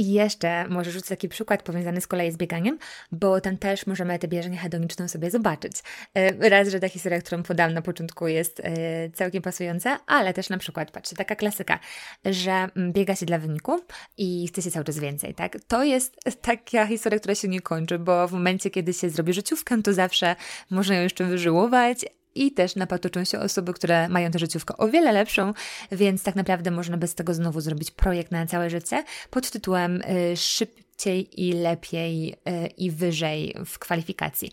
[0.00, 2.78] I jeszcze może rzucić taki przykład powiązany z kolei z bieganiem,
[3.12, 5.72] bo tam też możemy tę bieżnię hedoniczną sobie zobaczyć.
[6.14, 10.48] E, raz, że ta historia, którą podam na początku jest e, całkiem pasująca, ale też
[10.48, 11.78] na przykład, patrzcie, taka klasyka,
[12.24, 13.80] że mm, biega się dla wyniku
[14.18, 15.56] i chce się cały czas więcej, tak?
[15.68, 19.82] To jest taka historia, która się nie kończy, bo w momencie, kiedy się zrobi życiówkę,
[19.82, 20.36] to zawsze
[20.70, 25.12] można ją jeszcze wyżyłować, i też napatoczą się osoby, które mają tę życiówkę o wiele
[25.12, 25.52] lepszą,
[25.92, 30.36] więc tak naprawdę można bez tego znowu zrobić projekt na całe życie pod tytułem y,
[30.36, 34.50] szybciej i lepiej y, i wyżej w kwalifikacji.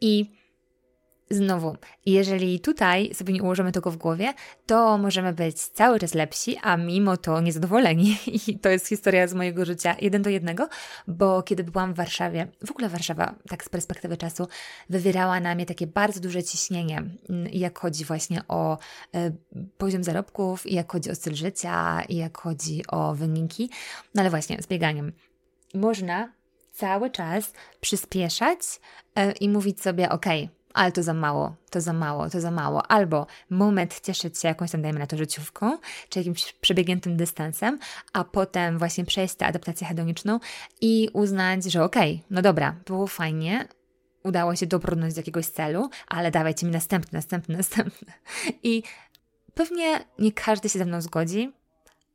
[0.00, 0.43] I
[1.30, 4.34] Znowu, jeżeli tutaj sobie nie ułożymy tego w głowie,
[4.66, 8.18] to możemy być cały czas lepsi, a mimo to niezadowoleni.
[8.48, 10.68] I to jest historia z mojego życia jeden do jednego,
[11.06, 14.46] bo kiedy byłam w Warszawie, w ogóle Warszawa, tak z perspektywy czasu,
[14.90, 18.78] wywierała na mnie takie bardzo duże ciśnienie, mm, jak chodzi właśnie o
[19.14, 19.32] y,
[19.78, 23.70] poziom zarobków, jak chodzi o styl życia, jak chodzi o wyniki.
[24.14, 25.12] No ale właśnie, z bieganiem.
[25.74, 26.32] Można
[26.72, 28.58] cały czas przyspieszać
[29.18, 30.26] y, i mówić sobie, ok,
[30.74, 32.90] ale to za mało, to za mało, to za mało.
[32.90, 37.78] Albo moment cieszyć się jakąś tam, dajmy na to, życiówką, czy jakimś przebiegniętym dystansem,
[38.12, 40.40] a potem właśnie przejść tę adaptację hedoniczną
[40.80, 43.68] i uznać, że okej, okay, no dobra, było fajnie,
[44.24, 48.12] udało się dobrnąć do jakiegoś celu, ale dawajcie mi następny, następny, następny.
[48.62, 48.82] I
[49.54, 51.52] pewnie nie każdy się ze mną zgodzi,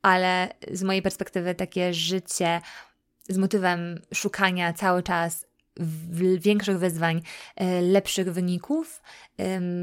[0.02, 2.60] ale z mojej perspektywy takie życie
[3.28, 5.46] z motywem szukania cały czas
[6.38, 7.22] większych wyzwań,
[7.56, 9.02] e, lepszych wyników,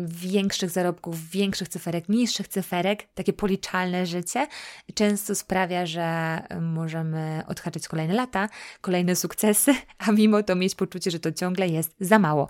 [0.08, 4.48] większych zarobków, większych cyferek, niższych cyferek, takie policzalne życie
[4.94, 8.50] często sprawia, że możemy odhaczyć kolejne lata,
[8.82, 9.76] kolejne sukcesy,
[10.08, 12.48] a mimo to mieć poczucie, że to ciągle jest za mało.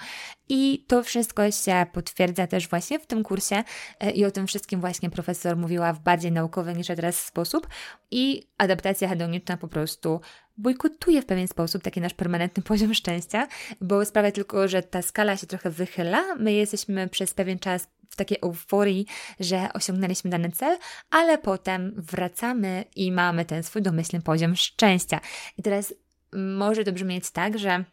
[0.49, 3.63] I to wszystko się potwierdza też właśnie w tym kursie
[3.99, 7.67] e, i o tym wszystkim właśnie profesor mówiła w bardziej naukowy niż teraz sposób
[8.11, 10.21] i adaptacja hedoniczna po prostu
[10.57, 13.47] bojkotuje w pewien sposób taki nasz permanentny poziom szczęścia,
[13.81, 16.35] bo sprawia tylko, że ta skala się trochę wychyla.
[16.35, 19.05] My jesteśmy przez pewien czas w takiej euforii,
[19.39, 20.77] że osiągnęliśmy dany cel,
[21.09, 25.19] ale potem wracamy i mamy ten swój domyślny poziom szczęścia.
[25.57, 25.93] I teraz
[26.33, 27.83] może to brzmieć tak, że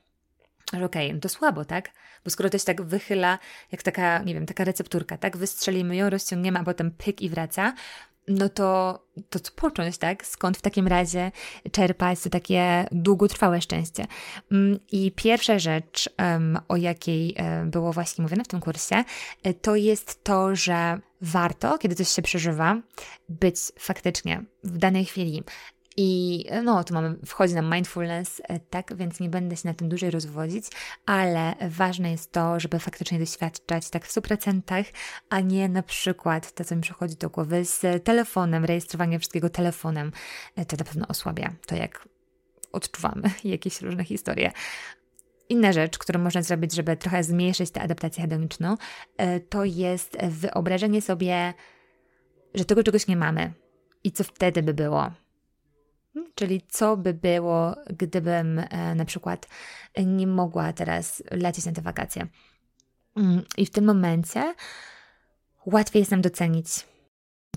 [0.72, 1.90] że okej, okay, to słabo, tak?
[2.24, 3.38] Bo skoro to się tak wychyla,
[3.72, 5.36] jak taka, nie wiem, taka recepturka, tak?
[5.36, 7.72] Wystrzelimy ją, rozciągniemy, a potem pyk i wraca,
[8.28, 8.98] no to,
[9.30, 10.26] to co począć, tak?
[10.26, 11.32] Skąd w takim razie
[11.72, 14.06] czerpać takie długotrwałe szczęście?
[14.52, 16.10] Mm, I pierwsza rzecz,
[16.68, 19.04] o jakiej e, było właśnie mówione w tym kursie,
[19.42, 22.80] e, to jest to, że warto, kiedy coś się przeżywa,
[23.28, 25.42] być faktycznie w danej chwili
[25.96, 29.88] i no, tu mamy, wchodzi nam mindfulness, e, tak, więc nie będę się na tym
[29.88, 30.64] dłużej rozwodzić,
[31.06, 34.84] ale ważne jest to, żeby faktycznie doświadczać tak w 100%,
[35.30, 40.12] a nie na przykład to, co mi przychodzi do głowy z telefonem, rejestrowanie wszystkiego telefonem.
[40.56, 42.08] E, to na pewno osłabia to, jak
[42.72, 44.52] odczuwamy jakieś różne historie.
[45.48, 48.76] Inna rzecz, którą można zrobić, żeby trochę zmniejszyć tę adaptację hedoniczną,
[49.16, 51.54] e, to jest wyobrażenie sobie,
[52.54, 53.52] że tego czegoś nie mamy
[54.04, 55.10] i co wtedy by było
[56.34, 59.48] Czyli co by było, gdybym e, na przykład
[60.06, 62.26] nie mogła teraz lecieć na te wakacje.
[63.16, 64.54] Mm, I w tym momencie
[65.66, 66.86] łatwiej jest nam docenić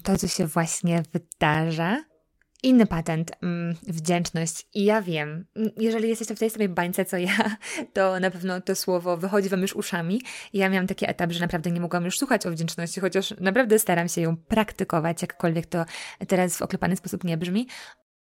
[0.03, 2.03] to, co się właśnie wydarza.
[2.63, 4.67] Inny patent, mm, wdzięczność.
[4.73, 5.45] I ja wiem,
[5.77, 7.57] jeżeli jesteście w tej samej bańce co ja,
[7.93, 10.21] to na pewno to słowo wychodzi wam już uszami.
[10.53, 14.07] Ja miałam taki etap, że naprawdę nie mogłam już słuchać o wdzięczności, chociaż naprawdę staram
[14.07, 15.85] się ją praktykować, jakkolwiek to
[16.27, 17.67] teraz w oklepany sposób nie brzmi.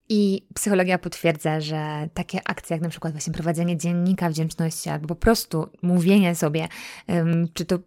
[0.09, 5.15] I psychologia potwierdza, że takie akcje jak na przykład właśnie prowadzenie dziennika wdzięczności albo po
[5.15, 6.67] prostu mówienie sobie,
[7.53, 7.79] czy to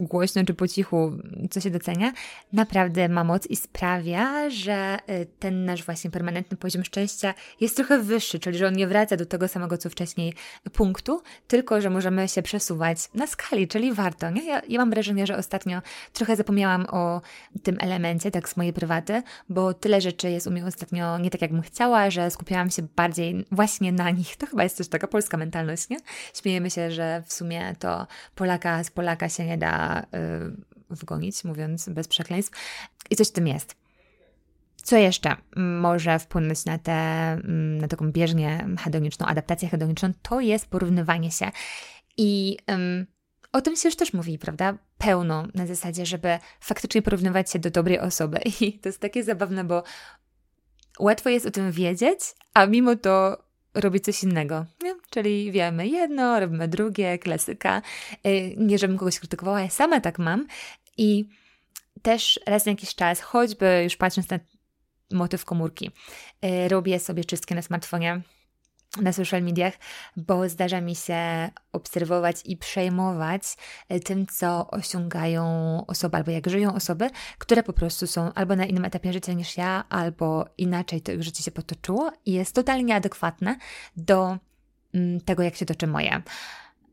[0.00, 1.12] głośno czy po cichu,
[1.50, 2.12] co się docenia,
[2.52, 7.98] naprawdę ma moc i sprawia, że y, ten nasz właśnie permanentny poziom szczęścia jest trochę
[7.98, 10.34] wyższy, czyli że on nie wraca do tego samego, co wcześniej
[10.72, 14.30] punktu, tylko że możemy się przesuwać na skali, czyli warto.
[14.30, 14.44] Nie?
[14.44, 15.82] Ja, ja mam wrażenie, że ostatnio
[16.12, 17.20] trochę zapomniałam o
[17.62, 21.42] tym elemencie, tak z mojej prywaty, bo tyle rzeczy jest u mnie ostatnio nie tak,
[21.42, 24.36] jakbym chciała, że skupiałam się bardziej właśnie na nich.
[24.36, 25.96] To chyba jest też taka polska mentalność, nie?
[26.34, 31.88] Śmiejemy się, że w sumie to Polaka z Polaka się nie da y, wgonić, mówiąc
[31.88, 32.58] bez przekleństw.
[33.10, 33.76] I coś w tym jest.
[34.82, 40.66] Co jeszcze może wpłynąć na, tę mm, na taką bieżnię hedoniczną, adaptację hedoniczną, to jest
[40.66, 41.50] porównywanie się.
[42.16, 43.06] I um,
[43.52, 44.78] o tym się już też mówi, prawda?
[44.98, 48.38] Pełno na zasadzie, żeby faktycznie porównywać się do dobrej osoby.
[48.60, 49.82] I to jest takie zabawne, bo
[50.98, 52.20] łatwo jest o tym wiedzieć,
[52.54, 53.44] a mimo to
[53.80, 54.66] robić coś innego.
[54.82, 54.94] Nie?
[55.10, 57.82] Czyli wiemy jedno, robimy drugie, klasyka.
[58.26, 60.46] Y, nie, żebym kogoś krytykowała, ja sama tak mam.
[60.96, 61.28] I
[62.02, 64.38] też raz na jakiś czas, choćby już patrząc na
[65.12, 65.90] motyw komórki.
[66.44, 68.20] Y, robię sobie czystkę na smartfonie
[68.96, 69.74] na social mediach,
[70.16, 73.42] bo zdarza mi się obserwować i przejmować
[73.88, 75.44] e, tym, co osiągają
[75.86, 79.56] osoby, albo jak żyją osoby, które po prostu są albo na innym etapie życia niż
[79.56, 83.56] ja, albo inaczej to ich życie się potoczyło i jest totalnie nieadekwatne
[83.96, 84.38] do
[84.94, 86.22] mm, tego, jak się toczy moje.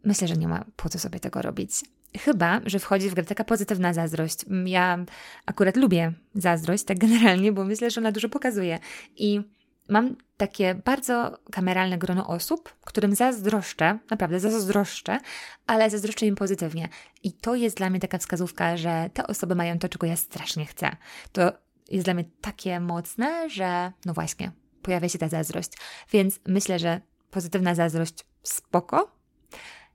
[0.03, 1.71] Myślę, że nie ma po co sobie tego robić.
[2.17, 4.45] Chyba, że wchodzi w grę taka pozytywna zazdrość.
[4.47, 4.97] Mm, ja
[5.45, 8.79] akurat lubię zazdrość, tak generalnie, bo myślę, że ona dużo pokazuje.
[9.15, 9.41] I
[9.89, 15.19] mam takie bardzo kameralne grono osób, którym zazdroszczę, naprawdę zazdroszczę,
[15.67, 16.89] ale zazdroszczę im pozytywnie.
[17.23, 20.65] I to jest dla mnie taka wskazówka, że te osoby mają to, czego ja strasznie
[20.65, 20.95] chcę.
[21.31, 21.51] To
[21.91, 25.71] jest dla mnie takie mocne, że no właśnie, pojawia się ta zazdrość.
[26.11, 29.11] Więc myślę, że pozytywna zazdrość spoko.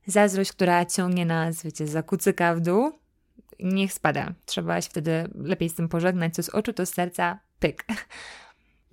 [0.06, 2.92] Zazdrość, która ciągnie nas, wiecie, za kucyka w dół,
[3.60, 4.32] niech spada.
[4.46, 7.84] Trzeba się wtedy lepiej z tym pożegnać, co z oczu, to z serca, pyk.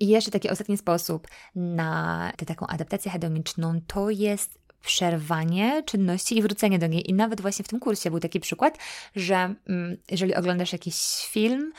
[0.00, 6.42] I jeszcze taki ostatni sposób na tę taką adaptację hedoniczną to jest przerwanie czynności i
[6.42, 7.10] wrócenie do niej.
[7.10, 8.78] I nawet właśnie w tym kursie był taki przykład,
[9.16, 10.96] że mm, jeżeli oglądasz jakiś
[11.30, 11.72] film,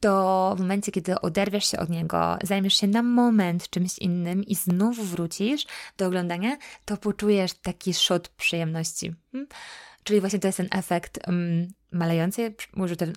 [0.00, 4.54] to w momencie, kiedy oderwiesz się od niego, zajmiesz się na moment czymś innym i
[4.54, 9.14] znów wrócisz do oglądania, to poczujesz taki szot przyjemności.
[9.32, 9.48] Hmm?
[10.04, 12.54] Czyli właśnie to jest ten efekt um, malejącej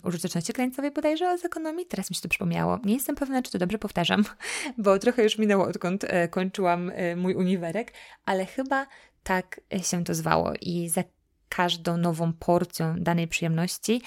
[0.03, 1.85] użyteczności krańcowej bodajże z ekonomii.
[1.85, 2.79] Teraz mi się to przypomniało.
[2.83, 4.25] Nie jestem pewna, czy to dobrze powtarzam,
[4.77, 7.93] bo trochę już minęło, odkąd e, kończyłam e, mój uniwerek,
[8.25, 8.87] ale chyba
[9.23, 11.03] tak się to zwało i za
[11.49, 14.01] każdą nową porcją danej przyjemności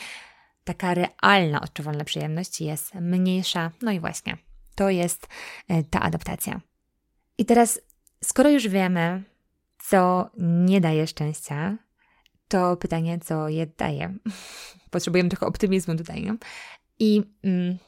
[0.65, 3.71] taka realna, odczuwalna przyjemność jest mniejsza.
[3.83, 4.37] No i właśnie,
[4.75, 5.27] to jest
[5.69, 6.61] e, ta adaptacja.
[7.39, 7.81] I teraz,
[8.25, 9.23] skoro już wiemy,
[9.79, 11.77] co nie daje szczęścia,
[12.53, 14.15] to pytanie, co je daje.
[14.91, 16.23] Potrzebujemy trochę optymizmu tutaj.
[16.23, 16.37] Nie?
[16.99, 17.79] I mm,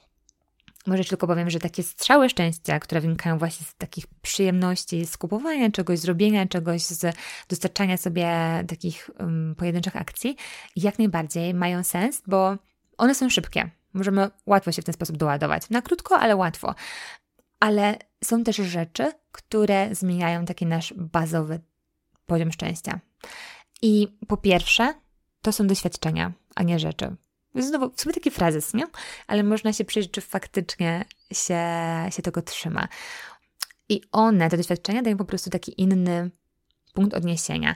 [0.87, 5.70] może tylko powiem, że takie strzały szczęścia, które wynikają właśnie z takich przyjemności, z kupowania
[5.70, 7.16] czegoś, zrobienia czegoś, z
[7.48, 8.29] dostarczania sobie
[8.68, 10.37] takich um, pojedynczych akcji,
[10.77, 12.57] jak najbardziej mają sens, bo
[12.98, 13.70] one są szybkie.
[13.94, 15.70] Możemy łatwo się w ten sposób doładować.
[15.70, 16.74] Na krótko, ale łatwo.
[17.61, 21.61] Ale są też rzeczy, które zmieniają taki nasz bazowy
[22.27, 23.00] poziom szczęścia.
[23.83, 24.95] I po pierwsze,
[25.43, 27.17] to są doświadczenia, a nie rzeczy.
[27.55, 28.85] Znowu, w sumie taki frazes, nie?
[29.27, 31.61] Ale można się przyjrzeć, czy faktycznie się,
[32.11, 32.89] się tego trzyma.
[33.89, 36.31] I one, te doświadczenia, dają po prostu taki inny
[36.95, 37.75] punkt odniesienia.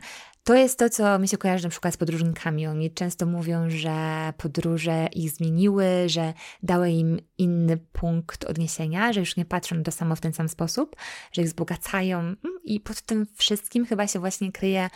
[0.48, 2.66] To jest to, co mi się kojarzy na przykład z podróżnikami.
[2.66, 9.36] Oni często mówią, że podróże ich zmieniły, że dały im inny punkt odniesienia, że już
[9.36, 10.96] nie patrzą na to samo w ten sam sposób,
[11.32, 14.90] że ich wzbogacają mm, i pod tym wszystkim chyba się właśnie kryje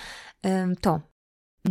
[0.44, 1.00] um, to,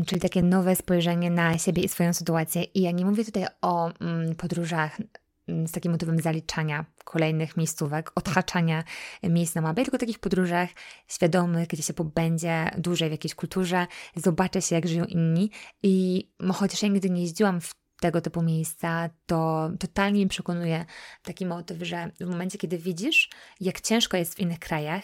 [0.06, 2.64] czyli takie nowe spojrzenie na siebie i swoją sytuację.
[2.64, 5.10] I ja nie mówię tutaj o um, podróżach Mm,
[5.48, 8.84] z takim motywem zaliczania kolejnych miejscówek, odhaczania
[9.24, 10.70] miejsc na mapie, tylko takich podróżach
[11.08, 15.52] świadomych, gdzie się pobędzie dłużej w jakiejś kulturze, zobaczę się, jak żyją inni.
[15.84, 20.86] I chociaż ja nigdy nie jeździłam w tego typu miejsca, to totalnie mi przekonuje
[21.24, 25.04] taki motyw, że w momencie, kiedy widzisz, jak ciężko jest w innych krajach,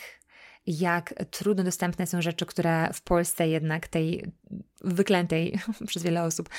[0.68, 4.32] jak trudno dostępne są rzeczy, które w Polsce jednak tej
[4.82, 6.50] wyklętej przez wiele osób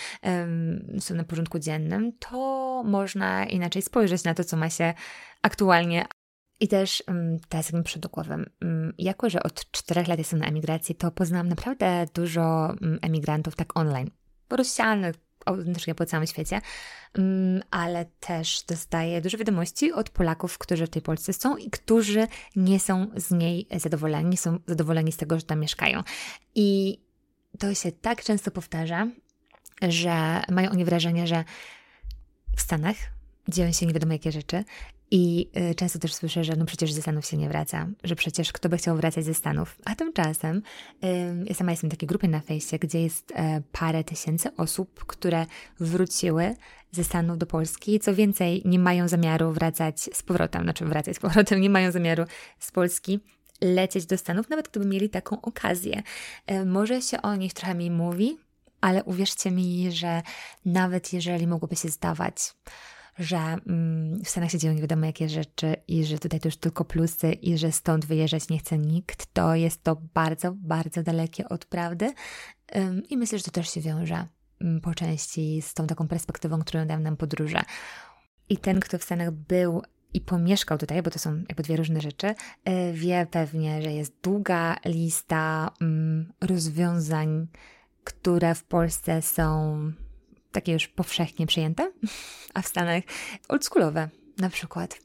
[1.00, 4.94] są na porządku dziennym, to można inaczej spojrzeć na to, co ma się
[5.42, 6.06] aktualnie.
[6.60, 7.04] I też
[7.48, 8.50] teraz takim przodokowym.
[8.62, 13.78] Um, jako, że od czterech lat jestem na emigracji, to poznałam naprawdę dużo emigrantów tak
[13.78, 14.10] online,
[14.50, 15.16] rozsianych
[15.46, 16.61] autentycznie po całym świecie,
[17.14, 22.27] mm, ale też dostaję dużo wiadomości od Polaków, którzy w tej Polsce są i którzy
[22.57, 26.03] nie są z niej zadowoleni, nie są zadowoleni z tego, że tam mieszkają.
[26.55, 26.98] I
[27.59, 29.07] to się tak często powtarza,
[29.83, 31.44] że mają oni wrażenie, że
[32.57, 32.96] w Stanach
[33.48, 34.64] dzieją się nie wiadomo jakie rzeczy
[35.11, 38.52] i y, często też słyszę, że no przecież ze Stanów się nie wraca, że przecież
[38.52, 39.78] kto by chciał wracać ze Stanów.
[39.84, 40.62] A tymczasem
[41.44, 45.46] ja sama jestem w takiej grupie na fejsie, gdzie jest e, parę tysięcy osób, które
[45.80, 46.56] wróciły
[46.92, 48.00] ze Stanów do Polski.
[48.00, 52.24] Co więcej, nie mają zamiaru wracać z powrotem, znaczy wracać z powrotem, nie mają zamiaru
[52.58, 53.20] z Polski
[53.61, 56.02] lecieć do Stanów, nawet gdyby mieli taką okazję.
[56.46, 58.38] E, może się o nich trochę mniej mówi,
[58.80, 60.22] ale uwierzcie mi, że
[60.64, 62.54] nawet jeżeli mogłoby się zdawać,
[63.18, 66.57] że mm, w Stanach się dzieją nie wiadomo jakie rzeczy i że tutaj to już
[66.57, 71.48] tylko plusy i że stąd wyjeżdżać nie chce nikt, to jest to bardzo, bardzo dalekie
[71.48, 72.12] od prawdy.
[73.09, 74.26] I myślę, że to też się wiąże
[74.62, 77.62] ym, po części z tą taką perspektywą, którą dają nam podróże.
[78.48, 79.83] I ten, kto w Stanach był
[80.14, 82.26] i pomieszkał tutaj, bo to są jakby dwie różne rzeczy,
[82.66, 87.47] yy, wie pewnie, że jest długa lista mm, rozwiązań,
[88.05, 89.78] które w Polsce są
[90.59, 91.92] takie już powszechnie przyjęte,
[92.54, 93.02] a w Stanach
[93.48, 94.98] oldschoolowe na przykład.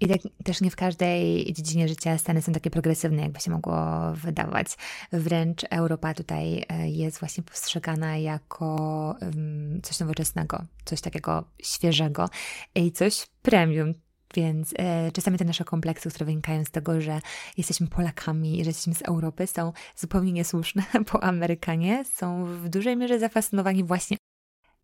[0.00, 4.12] I tak, też nie w każdej dziedzinie życia Stany są takie progresywne, jakby się mogło
[4.14, 4.66] wydawać.
[5.12, 9.16] Wręcz Europa tutaj e, jest właśnie postrzegana jako
[9.82, 12.30] coś nowoczesnego, coś takiego świeżego
[12.74, 13.94] i coś premium.
[14.34, 17.20] Więc e, czasami te nasze kompleksy, które wynikają z tego, że
[17.56, 20.82] jesteśmy Polakami że jesteśmy z Europy, są zupełnie niesłuszne,
[21.12, 24.16] bo Amerykanie są w dużej mierze zafascynowani właśnie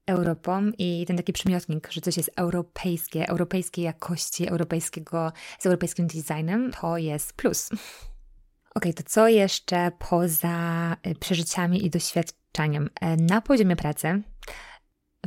[0.07, 6.71] Europą i ten taki przymiotnik, że coś jest europejskie, europejskiej jakości, europejskiego, z europejskim designem,
[6.81, 7.71] to jest plus.
[8.75, 12.91] Ok, to co jeszcze poza y, przeżyciami i doświadczeniem?
[13.01, 14.23] E, na poziomie pracy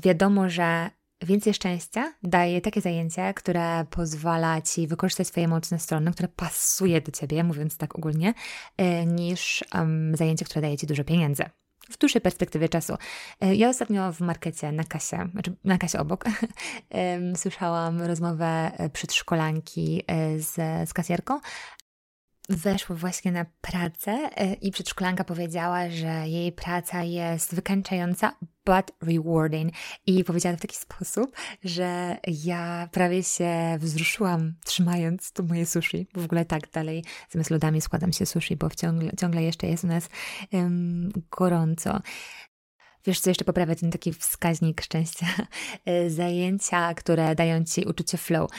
[0.04, 0.90] wiadomo, że
[1.22, 7.12] więcej szczęścia daje takie zajęcie, które pozwala ci wykorzystać swoje mocne strony, które pasuje do
[7.12, 8.34] ciebie, mówiąc tak ogólnie,
[8.78, 11.44] e, niż um, zajęcie, które daje ci dużo pieniędzy
[11.90, 12.94] w dłuższej perspektywie czasu.
[13.42, 16.26] E, ja ostatnio w markecie na kasie, znaczy na kasie obok,
[17.36, 20.56] słyszałam rozmowę e, przedszkolanki e, z,
[20.90, 21.40] z kasjerką,
[22.50, 24.30] weszło właśnie na pracę
[24.62, 28.34] i przedszkolanka powiedziała, że jej praca jest wykańczająca,
[28.68, 29.74] but rewarding.
[30.06, 36.22] I powiedziała w taki sposób, że ja prawie się wzruszyłam trzymając to moje sushi, bo
[36.22, 39.88] w ogóle tak dalej zamiast lodami składam się sushi, bo ciągle, ciągle jeszcze jest u
[39.88, 40.10] nas
[40.52, 42.02] um, gorąco.
[43.06, 45.28] Wiesz, co jeszcze poprawia ten taki wskaźnik szczęścia?
[45.86, 48.52] E, zajęcia, które dają ci uczucie flow.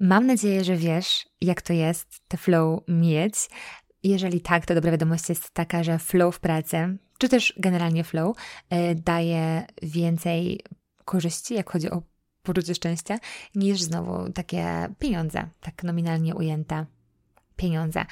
[0.00, 3.34] Mam nadzieję, że wiesz, jak to jest te flow mieć.
[4.02, 8.36] Jeżeli tak, to dobra wiadomość jest taka, że flow w pracy czy też generalnie flow,
[8.70, 10.60] e, daje więcej
[11.04, 12.02] korzyści, jak chodzi o
[12.42, 13.18] poczucie szczęścia,
[13.54, 16.86] niż znowu takie pieniądze, tak nominalnie ujęte
[17.56, 18.04] pieniądze.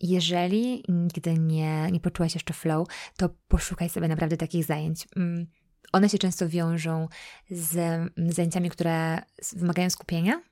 [0.00, 5.08] Jeżeli nigdy nie, nie poczułaś jeszcze flow, to poszukaj sobie naprawdę takich zajęć.
[5.16, 5.46] Mm,
[5.92, 7.08] one się często wiążą
[7.50, 10.42] z zajęciami, które wymagają skupienia,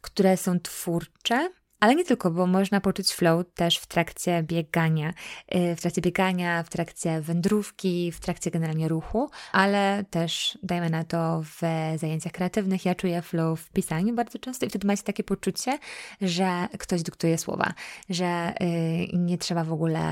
[0.00, 1.50] które są twórcze,
[1.80, 5.14] ale nie tylko, bo można poczuć flow też w trakcie biegania.
[5.54, 11.04] Y, w trakcie biegania, w trakcie wędrówki, w trakcie generalnie ruchu, ale też dajmy na
[11.04, 11.60] to w
[11.98, 12.84] zajęciach kreatywnych.
[12.84, 15.78] Ja czuję flow w pisaniu bardzo często i wtedy macie takie poczucie,
[16.20, 17.74] że ktoś dyktuje słowa,
[18.08, 20.06] że y, nie trzeba w ogóle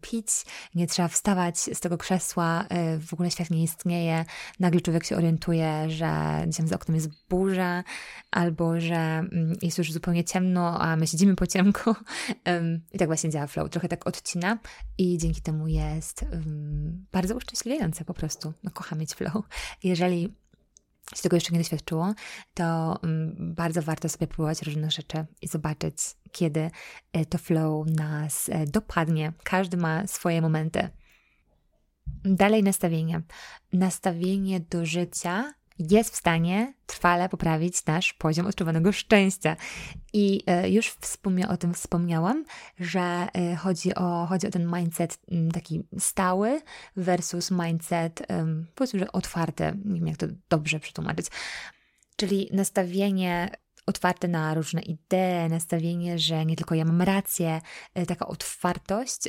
[0.00, 0.28] pić,
[0.74, 4.24] nie trzeba wstawać z tego krzesła, y, w ogóle świat nie istnieje.
[4.60, 7.84] Nagle człowiek się orientuje, że gdzieś za oknem jest burza,
[8.30, 11.94] albo że mm, jest już zupełnie ciemno ciemno, a my siedzimy po ciemku.
[12.92, 13.70] I tak właśnie działa flow.
[13.70, 14.58] Trochę tak odcina
[14.98, 16.24] i dzięki temu jest
[17.12, 18.52] bardzo uszczęśliwiające po prostu.
[18.62, 19.44] No, kocham mieć flow.
[19.84, 20.22] Jeżeli
[21.14, 22.14] się tego jeszcze nie doświadczyło,
[22.54, 22.98] to
[23.38, 25.96] bardzo warto sobie próbować różnych rzeczy i zobaczyć,
[26.32, 26.70] kiedy
[27.12, 29.32] e, to flow nas e, dopadnie.
[29.44, 30.88] Każdy ma swoje momenty.
[32.24, 33.22] Dalej nastawienie.
[33.72, 39.56] Nastawienie do życia jest w stanie trwale poprawić nasz poziom odczuwanego szczęścia.
[40.12, 42.44] I e, już wspomnia, o tym wspomniałam,
[42.78, 45.18] że e, chodzi o, chodzi o ten mindset
[45.52, 46.60] taki stały
[46.96, 48.26] versus mindset,
[48.74, 49.64] powiedzmy, że otwarty.
[49.84, 51.26] Nie wiem, jak to dobrze przetłumaczyć.
[52.16, 53.50] Czyli nastawienie
[53.86, 57.60] otwarte na różne idee, nastawienie, że nie tylko ja mam rację,
[57.94, 59.28] e, taka otwartość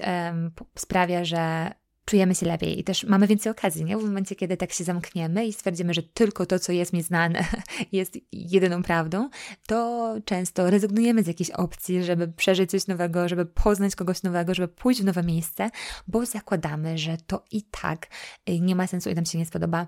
[0.76, 1.72] sprawia, że
[2.10, 3.98] czujemy się lepiej i też mamy więcej okazji, nie?
[3.98, 7.46] W momencie, kiedy tak się zamkniemy i stwierdzimy, że tylko to, co jest mi znane,
[7.92, 9.30] jest jedyną prawdą,
[9.68, 14.68] to często rezygnujemy z jakiejś opcji, żeby przeżyć coś nowego, żeby poznać kogoś nowego, żeby
[14.68, 15.70] pójść w nowe miejsce,
[16.08, 18.08] bo zakładamy, że to i tak
[18.50, 19.88] y, nie ma sensu i nam się nie spodoba.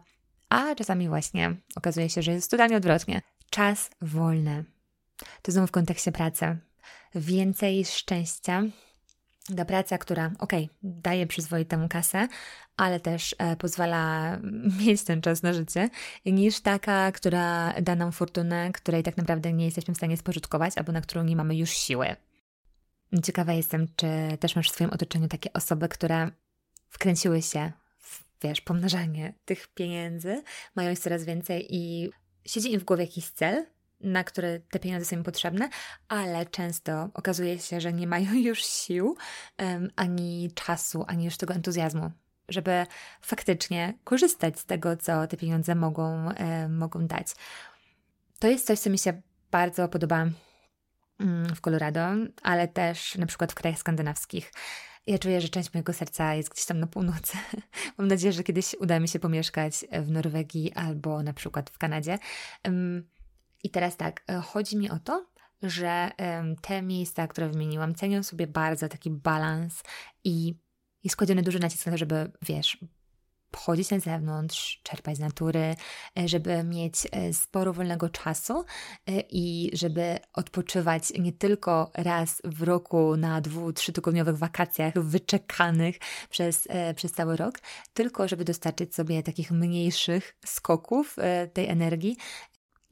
[0.50, 3.22] A czasami właśnie okazuje się, że jest totalnie odwrotnie.
[3.50, 4.66] Czas wolny.
[5.42, 6.58] To znowu w kontekście pracy.
[7.16, 8.64] Więcej szczęścia
[9.58, 10.52] ta praca, która, ok,
[10.84, 12.28] daje przyzwoitą kasę,
[12.78, 14.38] ale też e, pozwala
[14.86, 15.90] mieć ten czas na życie,
[16.26, 20.92] niż taka, która da nam fortunę, której tak naprawdę nie jesteśmy w stanie spożytkować, albo
[20.92, 22.16] na którą nie mamy już siły.
[23.24, 24.08] Ciekawa jestem, czy
[24.40, 26.32] też masz w swoim otoczeniu takie osoby, które
[26.90, 30.44] wkręciły się w, wiesz, pomnażanie tych pieniędzy,
[30.76, 32.10] mają ich coraz więcej i
[32.46, 33.66] siedzi im w głowie jakiś cel,
[34.04, 35.70] na które te pieniądze są im potrzebne,
[36.08, 39.16] ale często okazuje się, że nie mają już sił,
[39.96, 42.12] ani czasu, ani już tego entuzjazmu,
[42.50, 42.86] żeby
[43.22, 46.30] faktycznie korzystać z tego, co te pieniądze mogą,
[46.70, 47.28] mogą dać.
[48.40, 49.22] To jest coś, co mi się
[49.52, 50.26] bardzo podoba
[51.20, 52.08] um, w Colorado,
[52.44, 54.52] ale też na przykład w krajach skandynawskich.
[55.08, 57.38] Ja czuję, że część mojego serca jest gdzieś tam na północy.
[57.98, 62.20] Mam nadzieję, że kiedyś uda mi się pomieszkać w Norwegii albo na przykład w Kanadzie.
[63.64, 65.26] I teraz tak, e, chodzi mi o to,
[65.64, 66.12] że
[66.62, 69.84] te miejsca, które wymieniłam, cenią sobie bardzo taki balans
[70.24, 70.56] i
[71.04, 72.78] jest kładziony duży nacisk na to, żeby, wiesz,
[73.56, 75.76] chodzić na zewnątrz, czerpać z natury,
[76.20, 78.66] e, żeby mieć e, sporo wolnego czasu
[79.30, 86.00] i żeby odpoczywać nie tylko raz w roku na dwu, trzytygodniowych wakacjach wyczekanych
[86.30, 87.60] przez, przez cały rok,
[87.94, 91.16] tylko żeby dostarczyć sobie takich mniejszych skoków
[91.54, 92.18] tej energii.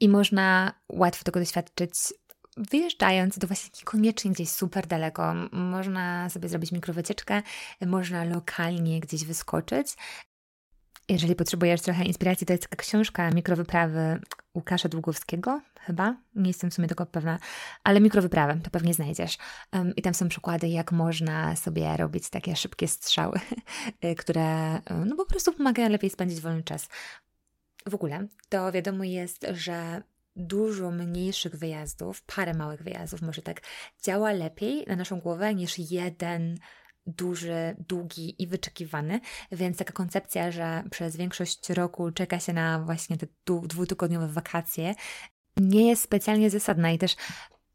[0.00, 1.92] I można łatwo tego doświadczyć
[2.56, 5.34] wyjeżdżając, to właśnie niekoniecznie gdzieś super daleko.
[5.52, 7.42] Można sobie zrobić mikrowycieczkę,
[7.86, 9.96] można lokalnie gdzieś wyskoczyć.
[11.08, 14.20] Jeżeli potrzebujesz trochę inspiracji, to jest taka książka Mikrowyprawy
[14.54, 16.16] Łukasza Długowskiego, chyba.
[16.34, 17.38] Nie jestem w sumie tego pewna,
[17.84, 19.38] ale mikrowyprawę to pewnie znajdziesz.
[19.72, 23.40] Um, I tam są przykłady, jak można sobie robić takie szybkie strzały,
[24.20, 26.88] które no po prostu pomagają lepiej spędzić wolny czas.
[27.86, 30.02] W ogóle to wiadomo jest, że
[30.36, 33.60] dużo mniejszych wyjazdów, parę małych wyjazdów, może tak,
[34.02, 36.58] działa lepiej na naszą głowę niż jeden
[37.06, 39.20] duży, długi i wyczekiwany,
[39.52, 44.94] więc taka koncepcja, że przez większość roku czeka się na właśnie te dwutygodniowe wakacje,
[45.56, 47.16] nie jest specjalnie zasadna i też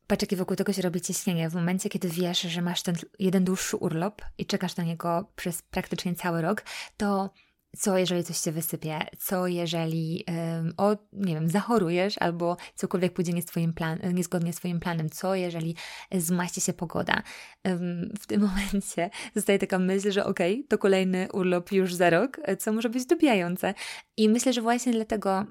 [0.08, 1.50] patrz, wokół tego się robi ciśnienie.
[1.50, 5.62] W momencie, kiedy wiesz, że masz ten jeden dłuższy urlop i czekasz na niego przez
[5.62, 6.64] praktycznie cały rok,
[6.98, 7.30] to
[7.78, 13.34] co jeżeli coś się wysypie, co jeżeli um, o, nie wiem, zachorujesz albo cokolwiek pójdzie
[13.34, 15.76] nie twoim plan, niezgodnie z Twoim planem, co jeżeli
[16.12, 17.22] zmaści się pogoda.
[17.66, 22.10] Um, w tym momencie zostaje taka myśl, że okej, okay, to kolejny urlop już za
[22.10, 23.74] rok, co może być dobijające.
[24.18, 25.46] I myślę, że właśnie dlatego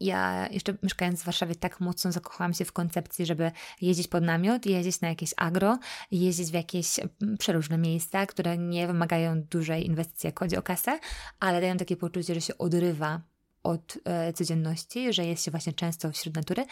[0.00, 4.66] ja jeszcze mieszkając w Warszawie tak mocno zakochałam się w koncepcji, żeby jeździć pod namiot,
[4.66, 5.78] jeździć na jakieś agro,
[6.10, 10.98] jeździć w jakieś mm, przeróżne miejsca, które nie wymagają dużej inwestycji, jak chodzi o kasę,
[11.40, 13.20] ale dają takie poczucie, że się odrywa
[13.62, 16.64] od e, codzienności, że jest się właśnie często wśród natury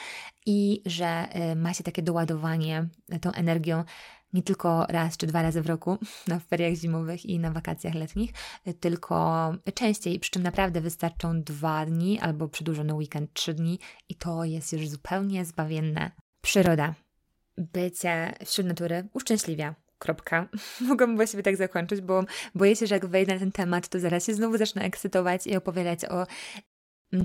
[0.46, 2.88] i że e, ma się takie doładowanie
[3.20, 3.84] tą energią
[4.36, 8.30] nie tylko raz czy dwa razy w roku na feriach zimowych i na wakacjach letnich,
[8.80, 13.78] tylko częściej, przy czym naprawdę wystarczą dwa dni albo przedłużony weekend trzy dni
[14.08, 16.10] i to jest już zupełnie zbawienne.
[16.40, 16.94] Przyroda.
[17.58, 19.74] Bycie wśród natury uszczęśliwia.
[19.98, 20.48] Kropka.
[20.88, 22.24] Mogłabym właściwie tak zakończyć, bo
[22.54, 25.56] boję się, że jak wejdę na ten temat, to zaraz się znowu zacznę ekscytować i
[25.56, 26.26] opowiadać o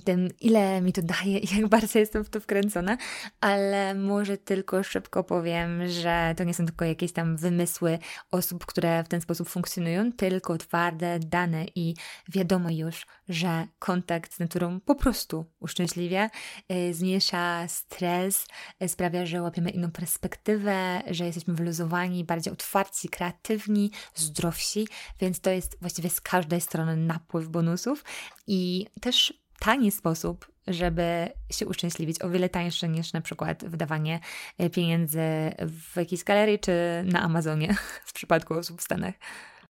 [0.05, 2.97] tym, ile mi to daje i jak bardzo jestem w to wkręcona,
[3.41, 7.99] ale może tylko szybko powiem, że to nie są tylko jakieś tam wymysły
[8.31, 11.95] osób, które w ten sposób funkcjonują, tylko twarde dane i
[12.29, 16.29] wiadomo już, że kontakt z naturą po prostu uszczęśliwia,
[16.71, 18.47] y, zmniejsza stres,
[18.83, 24.87] y, sprawia, że łapiemy inną perspektywę, że jesteśmy wyluzowani, bardziej otwarci, kreatywni, zdrowsi,
[25.19, 28.03] więc to jest właściwie z każdej strony napływ bonusów
[28.47, 34.19] i też tani sposób, żeby się uszczęśliwić, o wiele tańszy niż na przykład wydawanie
[34.57, 35.19] e, pieniędzy
[35.59, 36.73] w jakiejś galerii czy
[37.05, 37.75] na Amazonie
[38.09, 39.13] w przypadku osób w Stanach.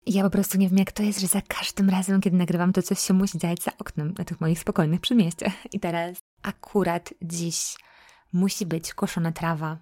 [0.06, 2.82] Ja po prostu nie wiem, jak to jest, że za każdym razem, kiedy nagrywam, to
[2.82, 5.52] coś się musi dziać za oknem na tych moich spokojnych przedmieściach.
[5.74, 7.76] I teraz akurat dziś
[8.32, 9.78] musi być koszona trawa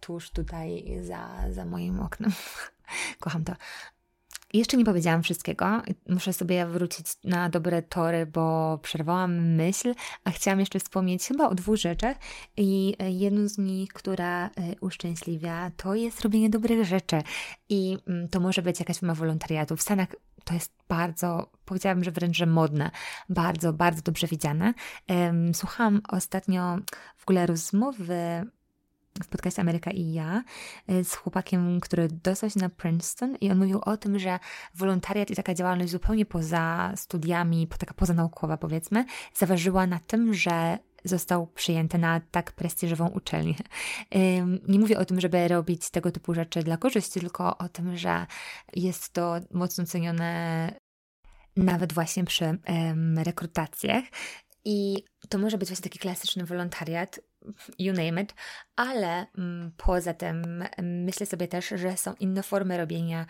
[0.00, 2.32] tuż tutaj za, za moim oknem.
[3.20, 3.52] Kocham to.
[4.52, 5.82] Jeszcze nie powiedziałam wszystkiego.
[6.08, 9.94] Muszę sobie wrócić na dobre tory, bo przerwałam myśl,
[10.24, 12.16] a chciałam jeszcze wspomnieć chyba o dwóch rzeczach.
[12.56, 17.22] I jedną z nich, która e, uszczęśliwia, to jest robienie dobrych rzeczy.
[17.68, 19.76] I mm, to może być jakaś forma wolontariatu.
[19.76, 20.08] W Stanach
[20.44, 22.90] to jest bardzo, powiedziałabym, że wręcz że modne,
[23.28, 24.74] bardzo, bardzo dobrze widziane.
[25.52, 26.78] Słuchałam ostatnio
[27.16, 28.46] w ogóle rozmowy
[29.24, 30.42] w podcaście Ameryka i ja
[30.90, 34.38] y, z chłopakiem, który dostał się na Princeton i on mówił o tym, że
[34.74, 39.04] wolontariat i taka działalność zupełnie poza studiami, taka pozanaukowa powiedzmy,
[39.34, 43.54] zaważyła na tym, że został przyjęty na tak prestiżową uczelnię.
[44.68, 48.26] Nie mówię o tym, żeby robić tego typu rzeczy dla korzyści, tylko o tym, że
[48.76, 50.72] jest to mocno cenione
[51.56, 52.58] nawet właśnie przy
[53.16, 54.04] rekrutacjach.
[54.64, 57.20] I to może być właśnie taki klasyczny wolontariat,
[57.78, 58.34] you name it,
[58.76, 63.26] ale mm, poza tym myślę sobie też, że są inne formy robienia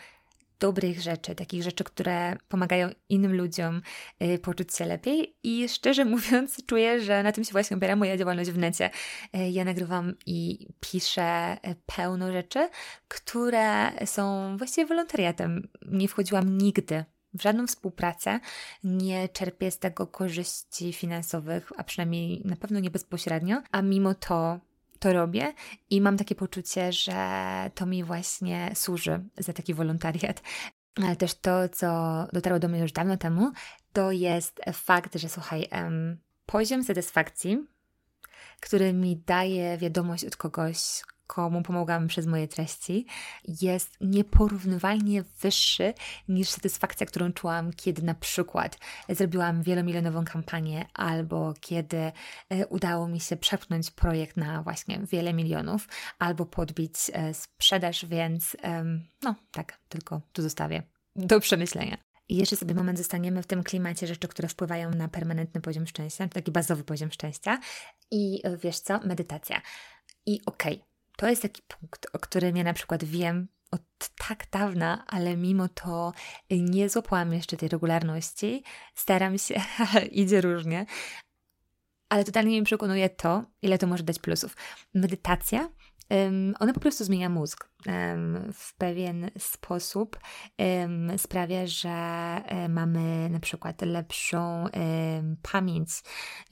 [0.59, 3.83] dobrych rzeczy, takich rzeczy, które pomagają innym ludziom
[4.22, 8.16] y, poczuć się lepiej i szczerze mówiąc czuję, że na tym się właśnie opiera moja
[8.16, 8.91] działalność w necie.
[9.37, 12.68] Y, ja nagrywam i piszę y, pełno rzeczy,
[13.09, 15.68] które są właściwie wolontariatem.
[15.83, 17.05] Nie wchodziłam nigdy
[17.39, 18.41] w żadną współpracę,
[18.84, 24.61] nie czerpię z tego korzyści finansowych, a przynajmniej na pewno nie bezpośrednio, a mimo to
[24.99, 25.53] to robię
[25.91, 30.43] i mam takie poczucie, że to mi właśnie służy za taki wolontariat.
[31.05, 31.89] Ale też to, co
[32.32, 33.53] dotarło do mnie już dawno temu,
[33.93, 35.68] to jest fakt, że słuchaj,
[36.47, 37.66] poziom satysfakcji,
[38.61, 43.07] który mi daje wiadomość od kogoś, komu pomogłam przez moje treści,
[43.62, 45.95] jest nieporównywalnie wyższy
[46.29, 53.20] niż satysfakcja, którą czułam, kiedy na przykład zrobiłam wielomilionową kampanię albo kiedy e, udało mi
[53.20, 58.57] się przepchnąć projekt na właśnie wiele milionów albo podbić e, sprzedaż, więc
[59.22, 60.83] no tak, tylko tu zostawię
[61.16, 61.99] do przemyślenia.
[62.29, 66.29] I jeszcze sobie moment zostaniemy w tym klimacie rzeczy, które wpływają na permanentny poziom szczęścia,
[66.29, 67.61] taki bazowy poziom szczęścia.
[68.11, 69.01] I e, wiesz co?
[69.01, 69.62] Medytacja.
[70.26, 70.89] I okej, okay,
[71.19, 75.69] to jest taki punkt, o którym ja na przykład wiem od tak dawna, ale mimo
[75.69, 76.12] to
[76.51, 78.62] nie złapałam jeszcze tej regularności.
[78.95, 79.55] Staram się,
[80.23, 80.87] idzie różnie.
[82.09, 84.57] Ale totalnie mi przekonuje to, ile to może dać plusów.
[84.95, 85.69] Medytacja
[86.59, 87.69] ona po prostu zmienia mózg
[88.53, 90.19] w pewien sposób.
[91.17, 94.65] Sprawia, że e, mamy na przykład lepszą
[95.43, 95.89] pamięć,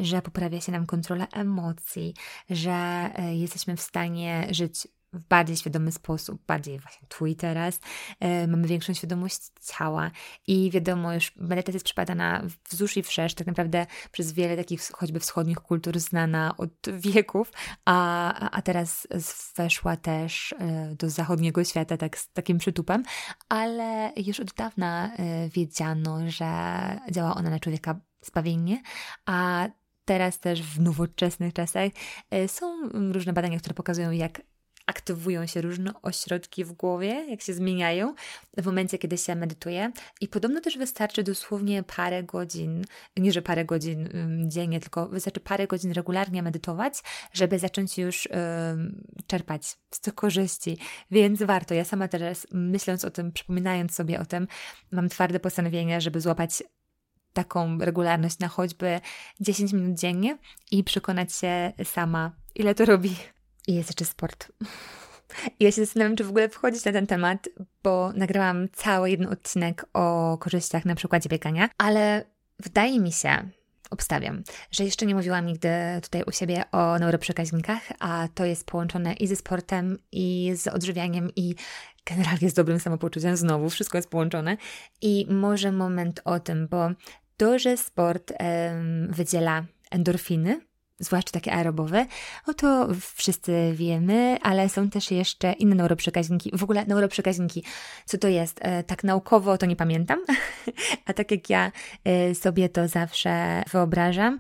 [0.01, 2.15] że poprawia się nam kontrola emocji,
[2.51, 7.81] że e, jesteśmy w stanie żyć w bardziej świadomy sposób, bardziej właśnie twój teraz,
[8.21, 10.11] e, mamy większą świadomość ciała
[10.47, 15.21] i wiadomo, już medytacja jest przypadana wzdłuż i wszerz, tak naprawdę przez wiele takich choćby
[15.21, 17.53] wschodnich kultur znana od wieków,
[17.85, 19.09] a, a teraz
[19.57, 23.03] weszła też e, do zachodniego świata tak z takim przytupem,
[23.49, 26.47] ale już od dawna e, wiedziano, że
[27.11, 28.83] działa ona na człowieka zbawiennie,
[29.27, 29.69] a
[30.05, 31.93] teraz też w nowoczesnych czasach
[32.47, 34.41] są różne badania, które pokazują, jak
[34.87, 38.15] aktywują się różne ośrodki w głowie, jak się zmieniają
[38.57, 39.93] w momencie, kiedy się medytuje.
[40.21, 42.85] I podobno też wystarczy dosłownie parę godzin,
[43.17, 44.09] nie że parę godzin
[44.49, 48.29] dziennie, tylko wystarczy parę godzin regularnie medytować, żeby zacząć już
[49.27, 50.79] czerpać z tych korzyści.
[51.11, 51.75] Więc warto.
[51.75, 54.49] Ja sama teraz, myśląc o tym, przypominając sobie o tym,
[54.91, 56.63] mam twarde postanowienie, żeby złapać
[57.33, 59.01] taką regularność na choćby
[59.41, 60.39] 10 minut dziennie
[60.71, 63.17] i przekonać się sama, ile to robi
[63.67, 64.49] i jest jeszcze sport.
[65.61, 67.49] Ja się zastanawiam, czy w ogóle wchodzić na ten temat,
[67.83, 72.25] bo nagrałam cały jeden odcinek o korzyściach na przykładzie biegania, ale
[72.59, 73.49] wydaje mi się,
[73.91, 75.69] obstawiam, że jeszcze nie mówiłam nigdy
[76.03, 81.31] tutaj u siebie o neuroprzekaźnikach, a to jest połączone i ze sportem, i z odżywianiem,
[81.37, 81.55] i
[82.07, 83.37] generalnie z dobrym samopoczuciem.
[83.37, 84.57] Znowu, wszystko jest połączone.
[85.03, 86.91] I może moment o tym, bo
[87.37, 90.61] to, że sport um, wydziela endorfiny,
[90.99, 92.07] zwłaszcza takie aerobowe,
[92.47, 96.51] no to wszyscy wiemy, ale są też jeszcze inne neuroprzekaźniki.
[96.55, 97.65] W ogóle neuroprzekaźniki,
[98.05, 98.59] co to jest?
[98.63, 100.19] E, tak naukowo to nie pamiętam,
[101.07, 101.73] a tak jak ja
[102.05, 104.39] e, sobie to zawsze wyobrażam,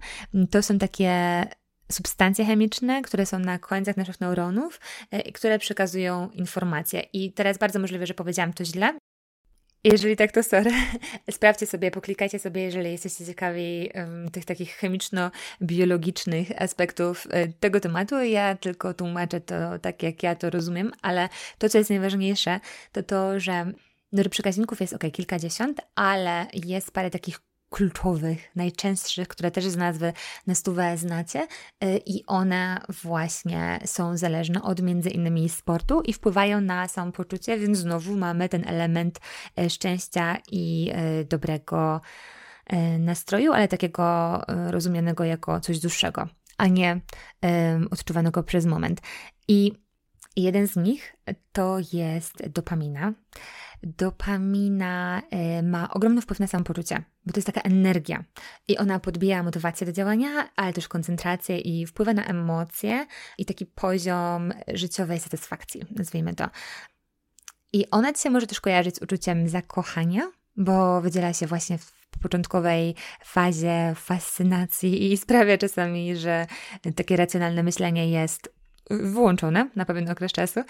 [0.50, 1.44] to są takie
[1.92, 4.80] substancje chemiczne, które są na końcach naszych neuronów,
[5.10, 7.00] e, które przekazują informacje.
[7.12, 8.98] I teraz bardzo możliwe, że powiedziałam to źle,
[9.92, 10.70] jeżeli tak, to sorry.
[11.30, 18.22] Sprawdźcie sobie, poklikajcie sobie, jeżeli jesteście ciekawi um, tych takich chemiczno-biologicznych aspektów um, tego tematu.
[18.22, 21.28] Ja tylko tłumaczę to tak, jak ja to rozumiem, ale
[21.58, 22.60] to, co jest najważniejsze,
[22.92, 23.72] to to, że
[24.12, 27.40] neuroprzekaźników jest ok, kilkadziesiąt, ale jest parę takich
[27.76, 30.12] kluczowych, najczęstszych, które też z nazwy
[30.46, 31.46] na stówę znacie
[31.84, 37.78] y, i one właśnie są zależne od między innymi sportu i wpływają na samopoczucie, więc
[37.78, 39.20] znowu mamy ten element
[39.60, 42.00] y, szczęścia i y, dobrego
[42.98, 47.00] nastroju, ale takiego rozumianego jako coś dłuższego, a nie
[47.90, 49.00] odczuwanego przez moment.
[49.48, 49.72] I
[50.42, 51.16] jeden z nich
[51.52, 53.12] to jest dopamina
[53.82, 58.24] dopamina e, ma ogromny wpływ na samopoczucie, bo to jest taka energia
[58.68, 63.06] i ona podbija motywację do działania, ale też koncentrację i wpływa na emocje
[63.38, 66.48] i taki poziom życiowej satysfakcji, nazwijmy to.
[67.72, 72.18] I ona ci się może też kojarzyć z uczuciem zakochania, bo wydziela się właśnie w
[72.22, 76.46] początkowej fazie fascynacji i sprawia czasami, że
[76.96, 78.56] takie racjonalne myślenie jest
[78.90, 80.60] wyłączone na pewien okres czasu.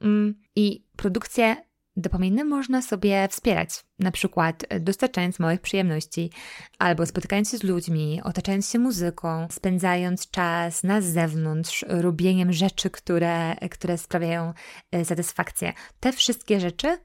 [0.00, 1.56] Mm, I produkcja
[1.96, 6.30] Dopaminy można sobie wspierać, na przykład dostarczając małych przyjemności,
[6.78, 13.54] albo spotykając się z ludźmi, otaczając się muzyką, spędzając czas na zewnątrz, robieniem rzeczy, które,
[13.54, 14.52] które sprawiają
[14.92, 15.72] e, satysfakcję.
[16.00, 16.98] Te wszystkie rzeczy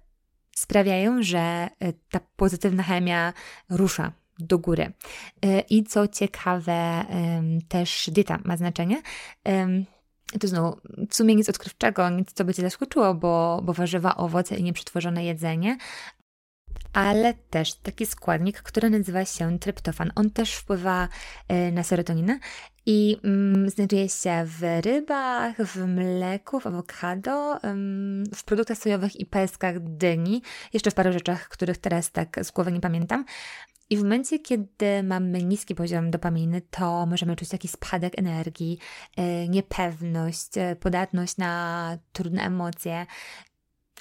[0.55, 1.69] sprawiają, że e,
[2.09, 3.33] ta pozytywna chemia
[3.69, 4.93] rusza do góry.
[5.41, 7.05] E, I co ciekawe,
[7.67, 9.01] też dieta ma znaczenie
[10.39, 10.77] to znowu
[11.09, 15.25] w sumie nic odkrywczego, nic co by Cię zaskoczyło, bo, bo warzywa, owoce i nieprzetworzone
[15.25, 15.77] jedzenie,
[16.93, 20.11] ale też taki składnik, który nazywa się tryptofan.
[20.15, 21.07] On też wpływa
[21.47, 22.39] e, na serotoninę
[22.85, 27.59] i mm, znajduje się w rybach, w mleku, w awokado,
[28.35, 30.41] w produktach sojowych i peskach dyni,
[30.73, 33.25] jeszcze w paru rzeczach, których teraz tak z głowy nie pamiętam.
[33.89, 38.79] I w momencie, kiedy mamy niski poziom dopaminy, to możemy czuć taki spadek energii,
[39.17, 43.05] e, niepewność, e, podatność na trudne emocje.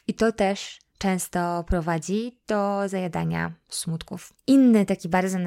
[0.07, 4.33] I to też często prowadzi do zajadania smutków.
[4.47, 5.39] Inny taki bardzo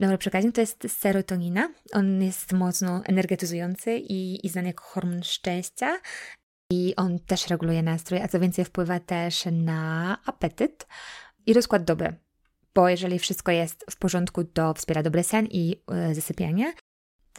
[0.00, 1.72] neuroprzekaźnik to jest serotonina.
[1.92, 5.98] On jest mocno energetyzujący i, i znany jako hormon szczęścia.
[6.72, 10.86] I on też reguluje nastrój, a co więcej wpływa też na apetyt
[11.46, 12.14] i rozkład doby
[12.74, 15.76] bo jeżeli wszystko jest w porządku, to wspiera dobry sen i
[16.10, 16.72] y, zasypianie.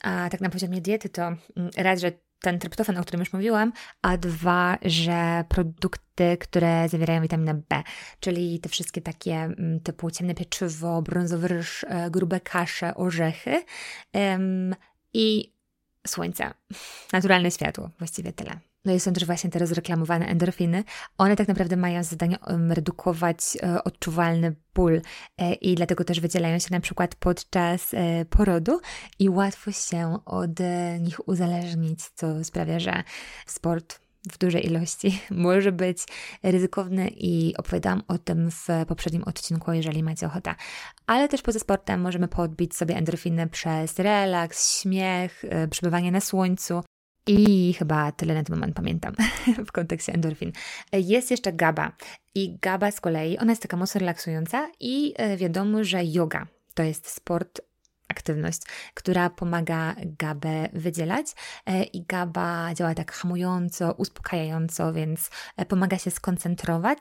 [0.04, 2.12] A tak na poziomie diety to mm, raz, że
[2.42, 7.84] ten tryptofan, o którym już mówiłam, a dwa, że produkty, które zawierają witaminę B,
[8.20, 13.64] czyli te wszystkie takie mm, typu ciemne pieczywo, brązowy ryż, e, grube kasze, orzechy
[14.16, 14.76] ym,
[15.14, 15.54] i
[16.08, 16.54] słońce,
[17.14, 18.71] naturalne światło, właściwie tyle.
[18.86, 20.84] No i są też właśnie te rozreklamowane endorfiny.
[21.18, 22.38] One tak naprawdę mają zadanie
[22.70, 25.02] redukować e, odczuwalny ból
[25.38, 28.80] e, i dlatego też wydzielają się na przykład podczas e, porodu
[29.20, 30.60] i łatwo się od
[31.00, 33.04] nich uzależnić, co sprawia, że
[33.46, 34.00] sport
[34.32, 35.98] w dużej ilości może być
[36.44, 40.56] ryzykowny i opowiadałam o tym w poprzednim odcinku, jeżeli macie ochotę.
[41.08, 46.82] Ale też poza sportem możemy podbić sobie endorfiny przez relaks, śmiech, przebywanie na słońcu,
[47.28, 49.16] i chyba tyle na ten moment pamiętam
[49.68, 50.52] w kontekście endorfin.
[50.94, 51.92] Jest jeszcze GABA.
[52.36, 56.84] I GABA z kolei, ona jest taka mocno relaksująca i e, wiadomo, że yoga to
[56.84, 57.62] jest sport
[58.08, 58.62] aktywność,
[58.94, 61.28] która pomaga GABę wydzielać
[61.66, 67.00] e, i GABA działa tak hamująco, uspokajająco, więc e, pomaga się skoncentrować.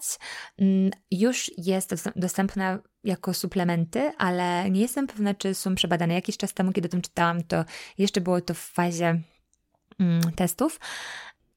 [0.58, 6.14] Mm, już jest dostępna jako suplementy, ale nie jestem pewna, czy są przebadane.
[6.14, 7.64] Jakiś czas temu, kiedy o tym czytałam, to
[7.98, 9.20] jeszcze było to w fazie
[10.36, 10.80] testów.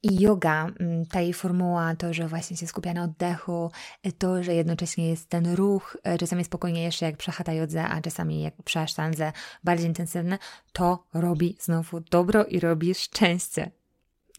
[0.03, 3.71] I yoga, mm, ta jej formuła, to, że właśnie się skupia na oddechu,
[4.17, 8.63] to, że jednocześnie jest ten ruch, e, czasami spokojniejszy jak przy jodze, a czasami jak
[8.63, 9.31] przy asztandze,
[9.63, 10.37] bardziej intensywny,
[10.73, 13.71] to robi znowu dobro i robi szczęście.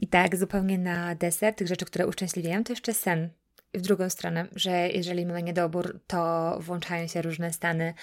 [0.01, 3.31] I tak zupełnie na deser tych rzeczy, które uszczęśliwiają, to jeszcze sen.
[3.75, 7.95] W drugą stronę, że jeżeli mamy niedobór, to włączają się różne stany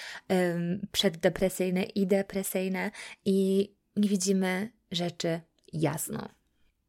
[0.92, 2.92] przeddepresyjne i depresyjne
[3.26, 5.42] i nie widzimy rzeczy
[5.74, 6.30] jasno.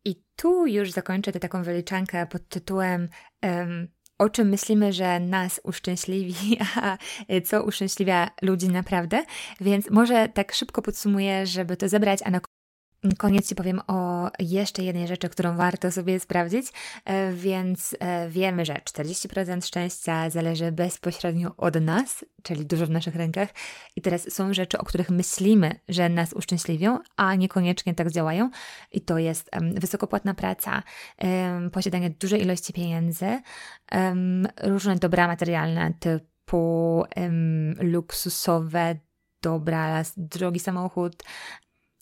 [0.04, 3.08] I tu już zakończę tę taką wyliczankę pod tytułem
[3.42, 6.98] um, o czym myślimy, że nas uszczęśliwi, a
[7.44, 9.24] co uszczęśliwia ludzi naprawdę.
[9.60, 12.40] Więc może tak szybko podsumuję, żeby to zebrać, a na
[13.18, 16.66] Koniec Ci powiem o jeszcze jednej rzeczy, którą warto sobie sprawdzić,
[17.04, 23.16] e, więc e, wiemy, że 40% szczęścia zależy bezpośrednio od nas, czyli dużo w naszych
[23.16, 23.48] rękach.
[23.96, 28.50] I teraz są rzeczy, o których myślimy, że nas uszczęśliwią, a niekoniecznie tak działają.
[28.92, 30.82] I to jest wysokopłatna praca,
[31.72, 33.40] posiadanie dużej ilości pieniędzy,
[34.62, 37.04] różne dobra materialne typu
[37.80, 38.96] luksusowe
[39.42, 41.22] dobra, drogi samochód,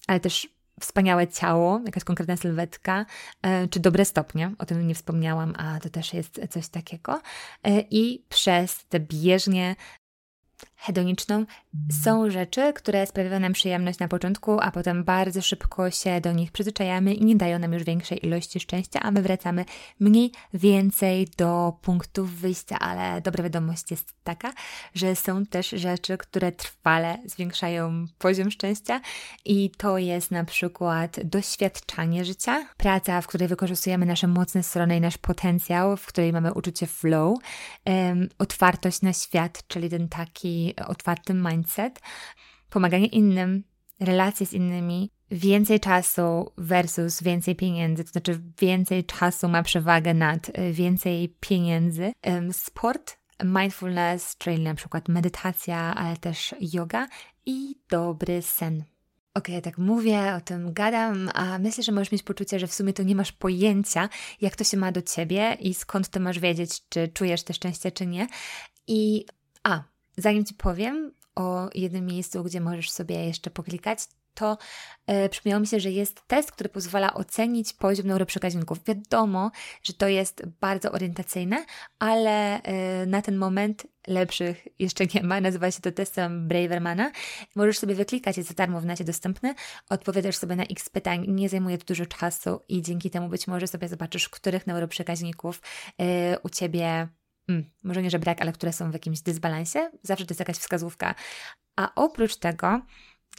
[0.07, 3.07] ale też wspaniałe ciało, jakaś konkretna sylwetka,
[3.43, 7.21] e, czy dobre stopnie, o tym nie wspomniałam, a to też jest coś takiego.
[7.65, 9.77] E, I przez te bieżnie
[10.81, 11.45] hedoniczną
[12.05, 16.53] są rzeczy, które sprawiają nam przyjemność na początku, a potem bardzo szybko się do nich
[16.53, 19.65] przyzwyczajamy i nie dają nam już większej ilości szczęścia, a my wracamy
[20.01, 22.79] mniej więcej do punktów wyjścia.
[22.79, 24.53] Ale dobra wiadomość jest taka,
[24.95, 29.01] że są też rzeczy, które trwale zwiększają poziom szczęścia
[29.45, 35.01] i to jest na przykład doświadczanie życia, praca, w której wykorzystujemy nasze mocne strony i
[35.01, 37.39] nasz potencjał, w której mamy uczucie flow,
[37.87, 42.01] um, otwartość na świat, czyli ten taki otwarty mindset,
[42.71, 43.65] pomaganie innym,
[44.01, 50.49] relacje z innymi, więcej czasu versus więcej pieniędzy, to znaczy więcej czasu ma przewagę nad
[50.49, 52.13] y, więcej pieniędzy.
[52.53, 57.09] Sport, mindfulness, czyli na przykład medytacja, ale też yoga
[57.47, 58.85] i dobry sen.
[59.35, 62.75] Okej, okay, tak mówię, o tym gadam, a myślę, że możesz mieć poczucie, że w
[62.75, 64.09] sumie to nie masz pojęcia,
[64.41, 67.93] jak to się ma do ciebie i skąd ty masz wiedzieć, czy czujesz te szczęście,
[67.93, 68.27] czy nie.
[68.87, 69.27] I
[69.63, 69.83] a,
[70.21, 73.99] Zanim Ci powiem o jednym miejscu, gdzie możesz sobie jeszcze poklikać,
[74.35, 74.59] to
[75.07, 78.85] e, przypomniało mi się, że jest test, który pozwala ocenić poziom neuroprzekaźników.
[78.85, 79.51] Wiadomo,
[79.83, 81.65] że to jest bardzo orientacyjne,
[81.99, 85.41] ale e, na ten moment lepszych jeszcze nie ma.
[85.41, 87.11] Nazywa się to testem Bravermana.
[87.55, 89.55] Możesz sobie wyklikać, jest za darmo w necie dostępny.
[89.91, 93.67] Odpowiadasz sobie na x pytań, nie zajmuje to dużo czasu i dzięki temu być może
[93.67, 95.63] sobie zobaczysz, których neuroprzekaźników
[95.99, 97.09] e, u Ciebie
[97.51, 99.91] mm, może nie, że brak, ale które są w jakimś dysbalansie.
[100.03, 101.15] Zawsze to jest jakaś wskazówka.
[101.77, 102.81] A oprócz tego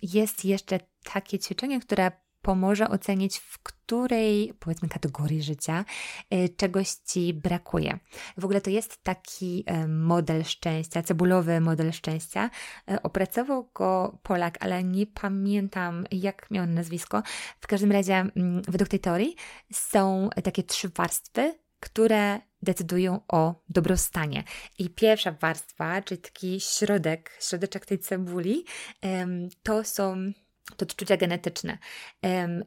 [0.03, 5.85] jest jeszcze takie ćwiczenie, które pomoże ocenić, w której, powiedzmy, kategorii życia
[6.29, 7.99] e, czegoś ci brakuje.
[8.37, 12.49] W ogóle to jest taki e, model szczęścia, cebulowy model szczęścia.
[12.91, 17.23] E, opracował go Polak, ale nie pamiętam, jak miał nazwisko.
[17.59, 19.35] W każdym razie, mm, według tej teorii,
[19.73, 24.43] są takie trzy warstwy, które decydują o dobrostanie.
[24.79, 28.65] I pierwsza warstwa, czyli taki środek, środeczek tej cebuli,
[29.63, 30.31] to są
[30.77, 31.77] to odczucia genetyczne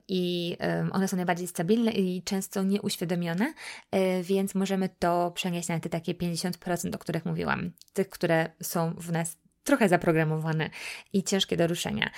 [0.09, 0.57] i
[0.93, 3.45] one są najbardziej stabilne i często nieuświadomione,
[3.93, 8.95] um, więc możemy to przenieść na te takie 50%, o których mówiłam, tych, które są
[8.95, 10.71] w nas trochę zaprogramowane
[11.13, 12.11] i ciężkie do ruszenia.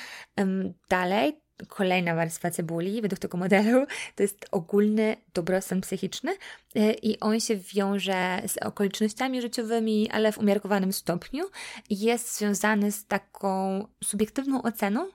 [0.88, 6.36] Dalej Kolejna warstwa cebuli według tego modelu to jest ogólny dobrostan psychiczny
[6.74, 11.44] e, i on się wiąże z okolicznościami życiowymi, ale w umiarkowanym stopniu.
[11.90, 15.09] Jest związany z taką subiektywną oceną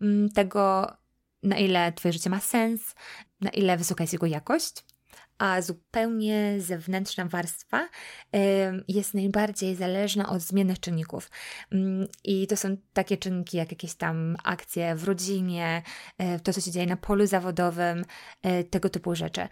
[0.00, 0.92] mm, tego,
[1.42, 2.94] na ile Twoje życie ma sens,
[3.40, 4.84] na ile wysoka jest jego jakość
[5.38, 7.88] a zupełnie zewnętrzna warstwa
[8.88, 11.30] jest najbardziej zależna od zmiennych czynników.
[11.72, 15.82] Mm, I to są takie czynniki jak jakieś tam akcje w rodzinie,
[16.18, 18.04] e, to co się dzieje na polu zawodowym,
[18.42, 19.48] e, tego typu rzeczy.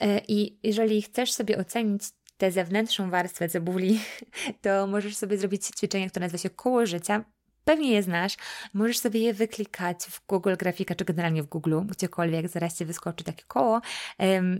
[0.00, 2.02] E, I jeżeli chcesz sobie ocenić
[2.36, 4.00] tę zewnętrzną warstwę cebuli,
[4.62, 7.24] to możesz sobie zrobić ćwiczenie, które nazywa się koło życia.
[7.66, 8.36] Pewnie je znasz.
[8.74, 13.24] Możesz sobie je wyklikać w Google Grafika, czy generalnie w Google, gdziekolwiek, zaraz Ci wyskoczy
[13.24, 13.80] takie koło,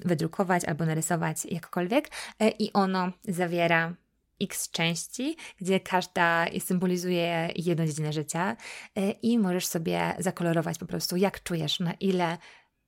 [0.04, 3.94] wydrukować albo narysować jakkolwiek e, i ono zawiera
[4.40, 8.56] x części, gdzie każda symbolizuje jedną dziedzinę życia
[8.96, 12.38] e, i możesz sobie zakolorować po prostu, jak czujesz, na ile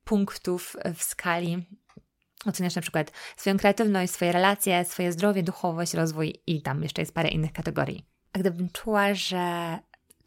[0.04, 1.66] punktów w skali
[2.46, 7.14] oceniasz na przykład swoją kreatywność, swoje relacje, swoje zdrowie, duchowość, rozwój i tam jeszcze jest
[7.14, 8.04] parę innych kategorii.
[8.32, 9.78] A gdybym czuła, że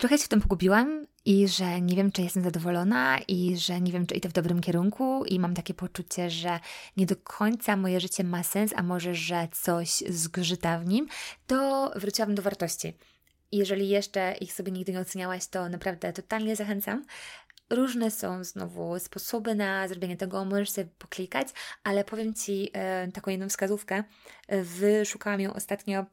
[0.01, 3.91] trochę się w tym pogubiłam i że nie wiem, czy jestem zadowolona i że nie
[3.91, 6.59] wiem, czy idę w dobrym kierunku i mam takie poczucie, że
[6.97, 11.07] nie do końca moje życie ma sens, a może, że coś zgrzyta w nim,
[11.47, 12.93] to wróciłabym do wartości.
[13.51, 17.05] Jeżeli jeszcze ich sobie nigdy nie oceniałaś, to naprawdę totalnie zachęcam.
[17.71, 21.47] Różne są znowu sposoby na zrobienie tego, możesz sobie poklikać,
[21.83, 24.03] ale powiem Ci e, taką jedną wskazówkę.
[24.63, 26.05] Wyszukałam ją ostatnio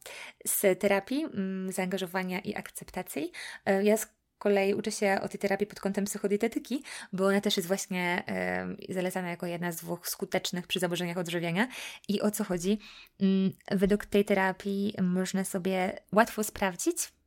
[0.46, 3.32] z terapii mm, zaangażowania i akceptacji.
[3.66, 4.06] E, ja z
[4.38, 6.82] kolei uczę się o tej terapii pod kątem psychodietetyki,
[7.12, 11.68] bo ona też jest właśnie e, zalecana jako jedna z dwóch skutecznych przy zaburzeniach odżywiania.
[12.08, 12.78] I o co chodzi?
[13.20, 17.17] Mm, według tej terapii można sobie łatwo sprawdzić,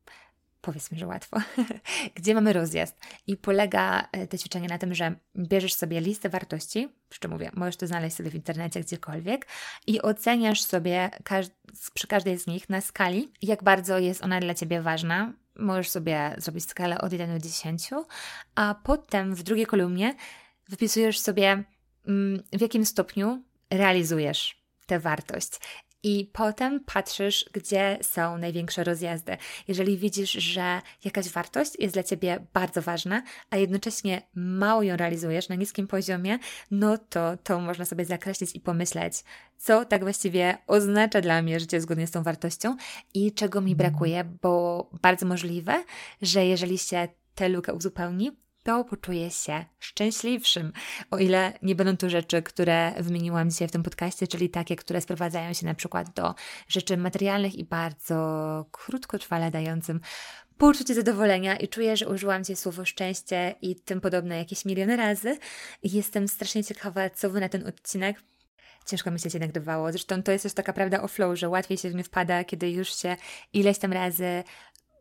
[0.61, 1.37] powiedzmy, że łatwo,
[2.15, 2.99] gdzie mamy rozjazd.
[3.27, 7.51] I polega e, to ćwiczenie na tym, że bierzesz sobie listę wartości, przy czym mówię,
[7.53, 9.47] możesz to znaleźć sobie w internecie gdziekolwiek
[9.87, 11.45] i oceniasz sobie każ
[11.93, 15.33] przy każdej z nich na skali, jak bardzo jest ona dla Ciebie ważna.
[15.55, 17.89] Możesz sobie zrobić skalę od 1 do 10,
[18.55, 20.15] a potem w drugiej kolumnie
[20.69, 21.63] wypisujesz sobie,
[22.07, 25.51] mm, w jakim stopniu realizujesz tę wartość.
[26.03, 29.37] I potem patrzysz, gdzie są największe rozjazdy.
[29.67, 35.49] Jeżeli widzisz, że jakaś wartość jest dla ciebie bardzo ważna, a jednocześnie mało ją realizujesz
[35.49, 36.39] na niskim poziomie,
[36.71, 39.23] no to to można sobie zakreślić i pomyśleć,
[39.57, 42.75] co tak właściwie oznacza dla mnie życie zgodnie z tą wartością
[43.13, 45.83] i czego mi brakuje, bo bardzo możliwe,
[46.21, 48.31] że jeżeli się tę lukę uzupełni,
[48.63, 50.73] to poczuję się szczęśliwszym.
[51.11, 55.01] O ile nie będą to rzeczy, które wymieniłam dzisiaj w tym podcaście, czyli takie, które
[55.01, 56.35] sprowadzają się na przykład do
[56.67, 59.99] rzeczy materialnych i bardzo krótkotrwale dającym
[60.57, 65.37] poczucie zadowolenia i czuję, że użyłam dzisiaj słowo szczęście i tym podobne jakieś miliony razy.
[65.83, 68.21] Jestem strasznie ciekawa, co Wy na ten odcinek
[68.85, 69.91] ciężko mi się nagrywało.
[69.91, 72.71] Zresztą to jest też taka prawda o flow, że łatwiej się w nie wpada, kiedy
[72.71, 73.15] już się
[73.53, 74.43] ileś tam razy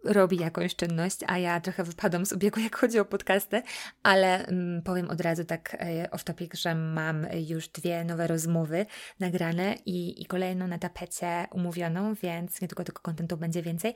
[0.05, 3.63] robi jakąś czynność, a ja trochę wypadam z obiegu, jak chodzi o podcasty,
[4.03, 8.87] ale mm, powiem od razu tak e, off topic, że mam już dwie nowe rozmowy
[9.21, 13.95] nagrane i, i kolejną na tapecie umówioną, więc niedługo tego kontentu będzie więcej.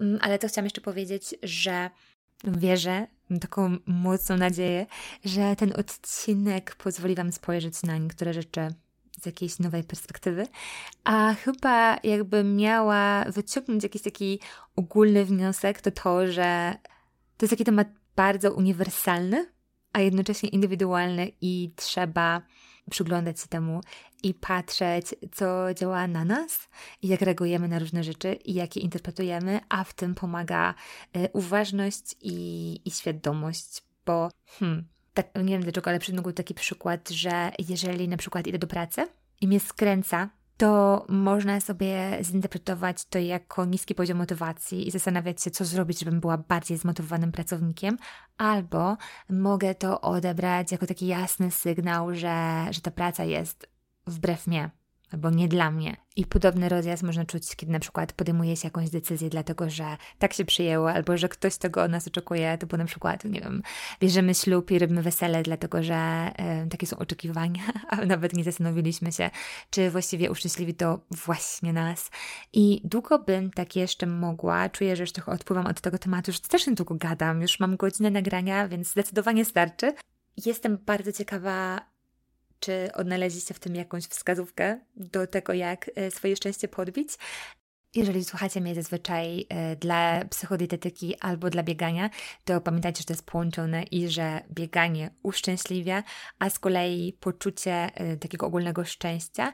[0.00, 1.90] Mm, ale to chciałam jeszcze powiedzieć, że
[2.44, 3.06] wierzę,
[3.40, 4.86] taką mocną nadzieję,
[5.24, 8.68] że ten odcinek pozwoli Wam spojrzeć na niektóre rzeczy
[9.22, 10.46] z jakiejś nowej perspektywy,
[11.04, 14.40] a chyba jakby miała wyciągnąć jakiś taki
[14.76, 16.74] ogólny wniosek, to to, że
[17.36, 19.46] to jest taki temat bardzo uniwersalny,
[19.92, 22.42] a jednocześnie indywidualny i trzeba
[22.90, 23.80] przyglądać się temu
[24.22, 26.68] i patrzeć, co działa na nas
[27.02, 30.74] jak reagujemy na różne rzeczy i jak je interpretujemy, a w tym pomaga
[31.16, 34.88] y, uważność i, i świadomość, bo hmm,
[35.22, 38.66] tak, nie wiem dlaczego, ale przy był taki przykład, że jeżeli na przykład idę do
[38.66, 39.06] pracy
[39.40, 45.50] i mnie skręca to można sobie zinterpretować to jako niski poziom motywacji i zastanawiać się,
[45.50, 47.96] co zrobić, żebym była bardziej zmotywowanym pracownikiem,
[48.36, 48.96] albo
[49.30, 53.68] mogę to odebrać jako taki jasny sygnał, że, że ta praca jest
[54.06, 54.70] wbrew mnie,
[55.12, 55.96] albo nie dla mnie.
[56.16, 60.32] I podobny rozjazd można czuć, kiedy na przykład podejmuje się jakąś decyzję, dlatego że tak
[60.32, 63.62] się przyjęło, albo że ktoś tego od nas oczekuje, typu na przykład, nie wiem,
[64.00, 66.30] bierzemy ślub i robimy wesele, dlatego że
[66.64, 69.30] y, takie są oczekiwania, a nawet nie zastanowiliśmy się,
[69.70, 72.10] czy właściwie uszczęśliwi to właśnie nas.
[72.52, 76.38] I długo bym tak jeszcze mogła, czuję, że już trochę odpływam od tego tematu, już
[76.38, 79.94] strasznie długo gadam, już mam godzinę nagrania, więc zdecydowanie starczy.
[80.46, 81.80] Jestem bardzo ciekawa,
[82.60, 87.10] czy odnaleźliście w tym jakąś wskazówkę do tego, jak e, swoje szczęście podbić?
[87.94, 92.10] Jeżeli słuchacie mnie zazwyczaj e, dla psychodietetyki albo dla biegania,
[92.44, 96.02] to pamiętajcie, że to jest połączone i że bieganie uszczęśliwia,
[96.38, 99.52] a z kolei poczucie e, takiego ogólnego szczęścia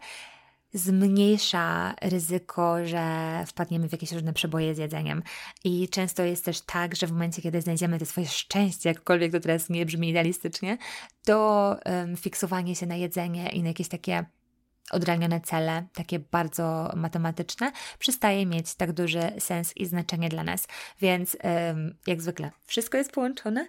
[0.75, 5.23] zmniejsza ryzyko, że wpadniemy w jakieś różne przeboje z jedzeniem.
[5.65, 9.41] I często jest też tak, że w momencie, kiedy znajdziemy to swoje szczęście, jakkolwiek to
[9.41, 10.79] teraz nie brzmi idealistycznie,
[11.25, 14.25] to um, fiksowanie się na jedzenie i na jakieś takie
[14.91, 20.67] odrealnione cele, takie bardzo matematyczne, przestaje mieć tak duży sens i znaczenie dla nas.
[21.01, 21.37] Więc
[22.07, 23.69] jak zwykle, wszystko jest połączone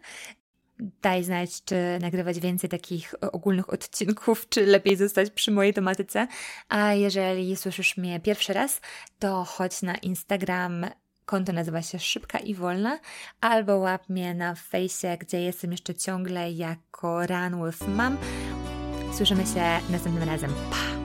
[0.79, 6.27] Daj znać, czy nagrywać więcej takich ogólnych odcinków, czy lepiej zostać przy mojej tematyce.
[6.69, 8.81] A jeżeli słyszysz mnie pierwszy raz,
[9.19, 10.85] to chodź na Instagram.
[11.25, 12.99] Konto nazywa się Szybka i Wolna,
[13.41, 18.17] albo łap mnie na fejsie, gdzie jestem jeszcze ciągle jako Run with Mom.
[19.17, 20.53] Słyszymy się następnym razem.
[20.69, 21.04] Pa!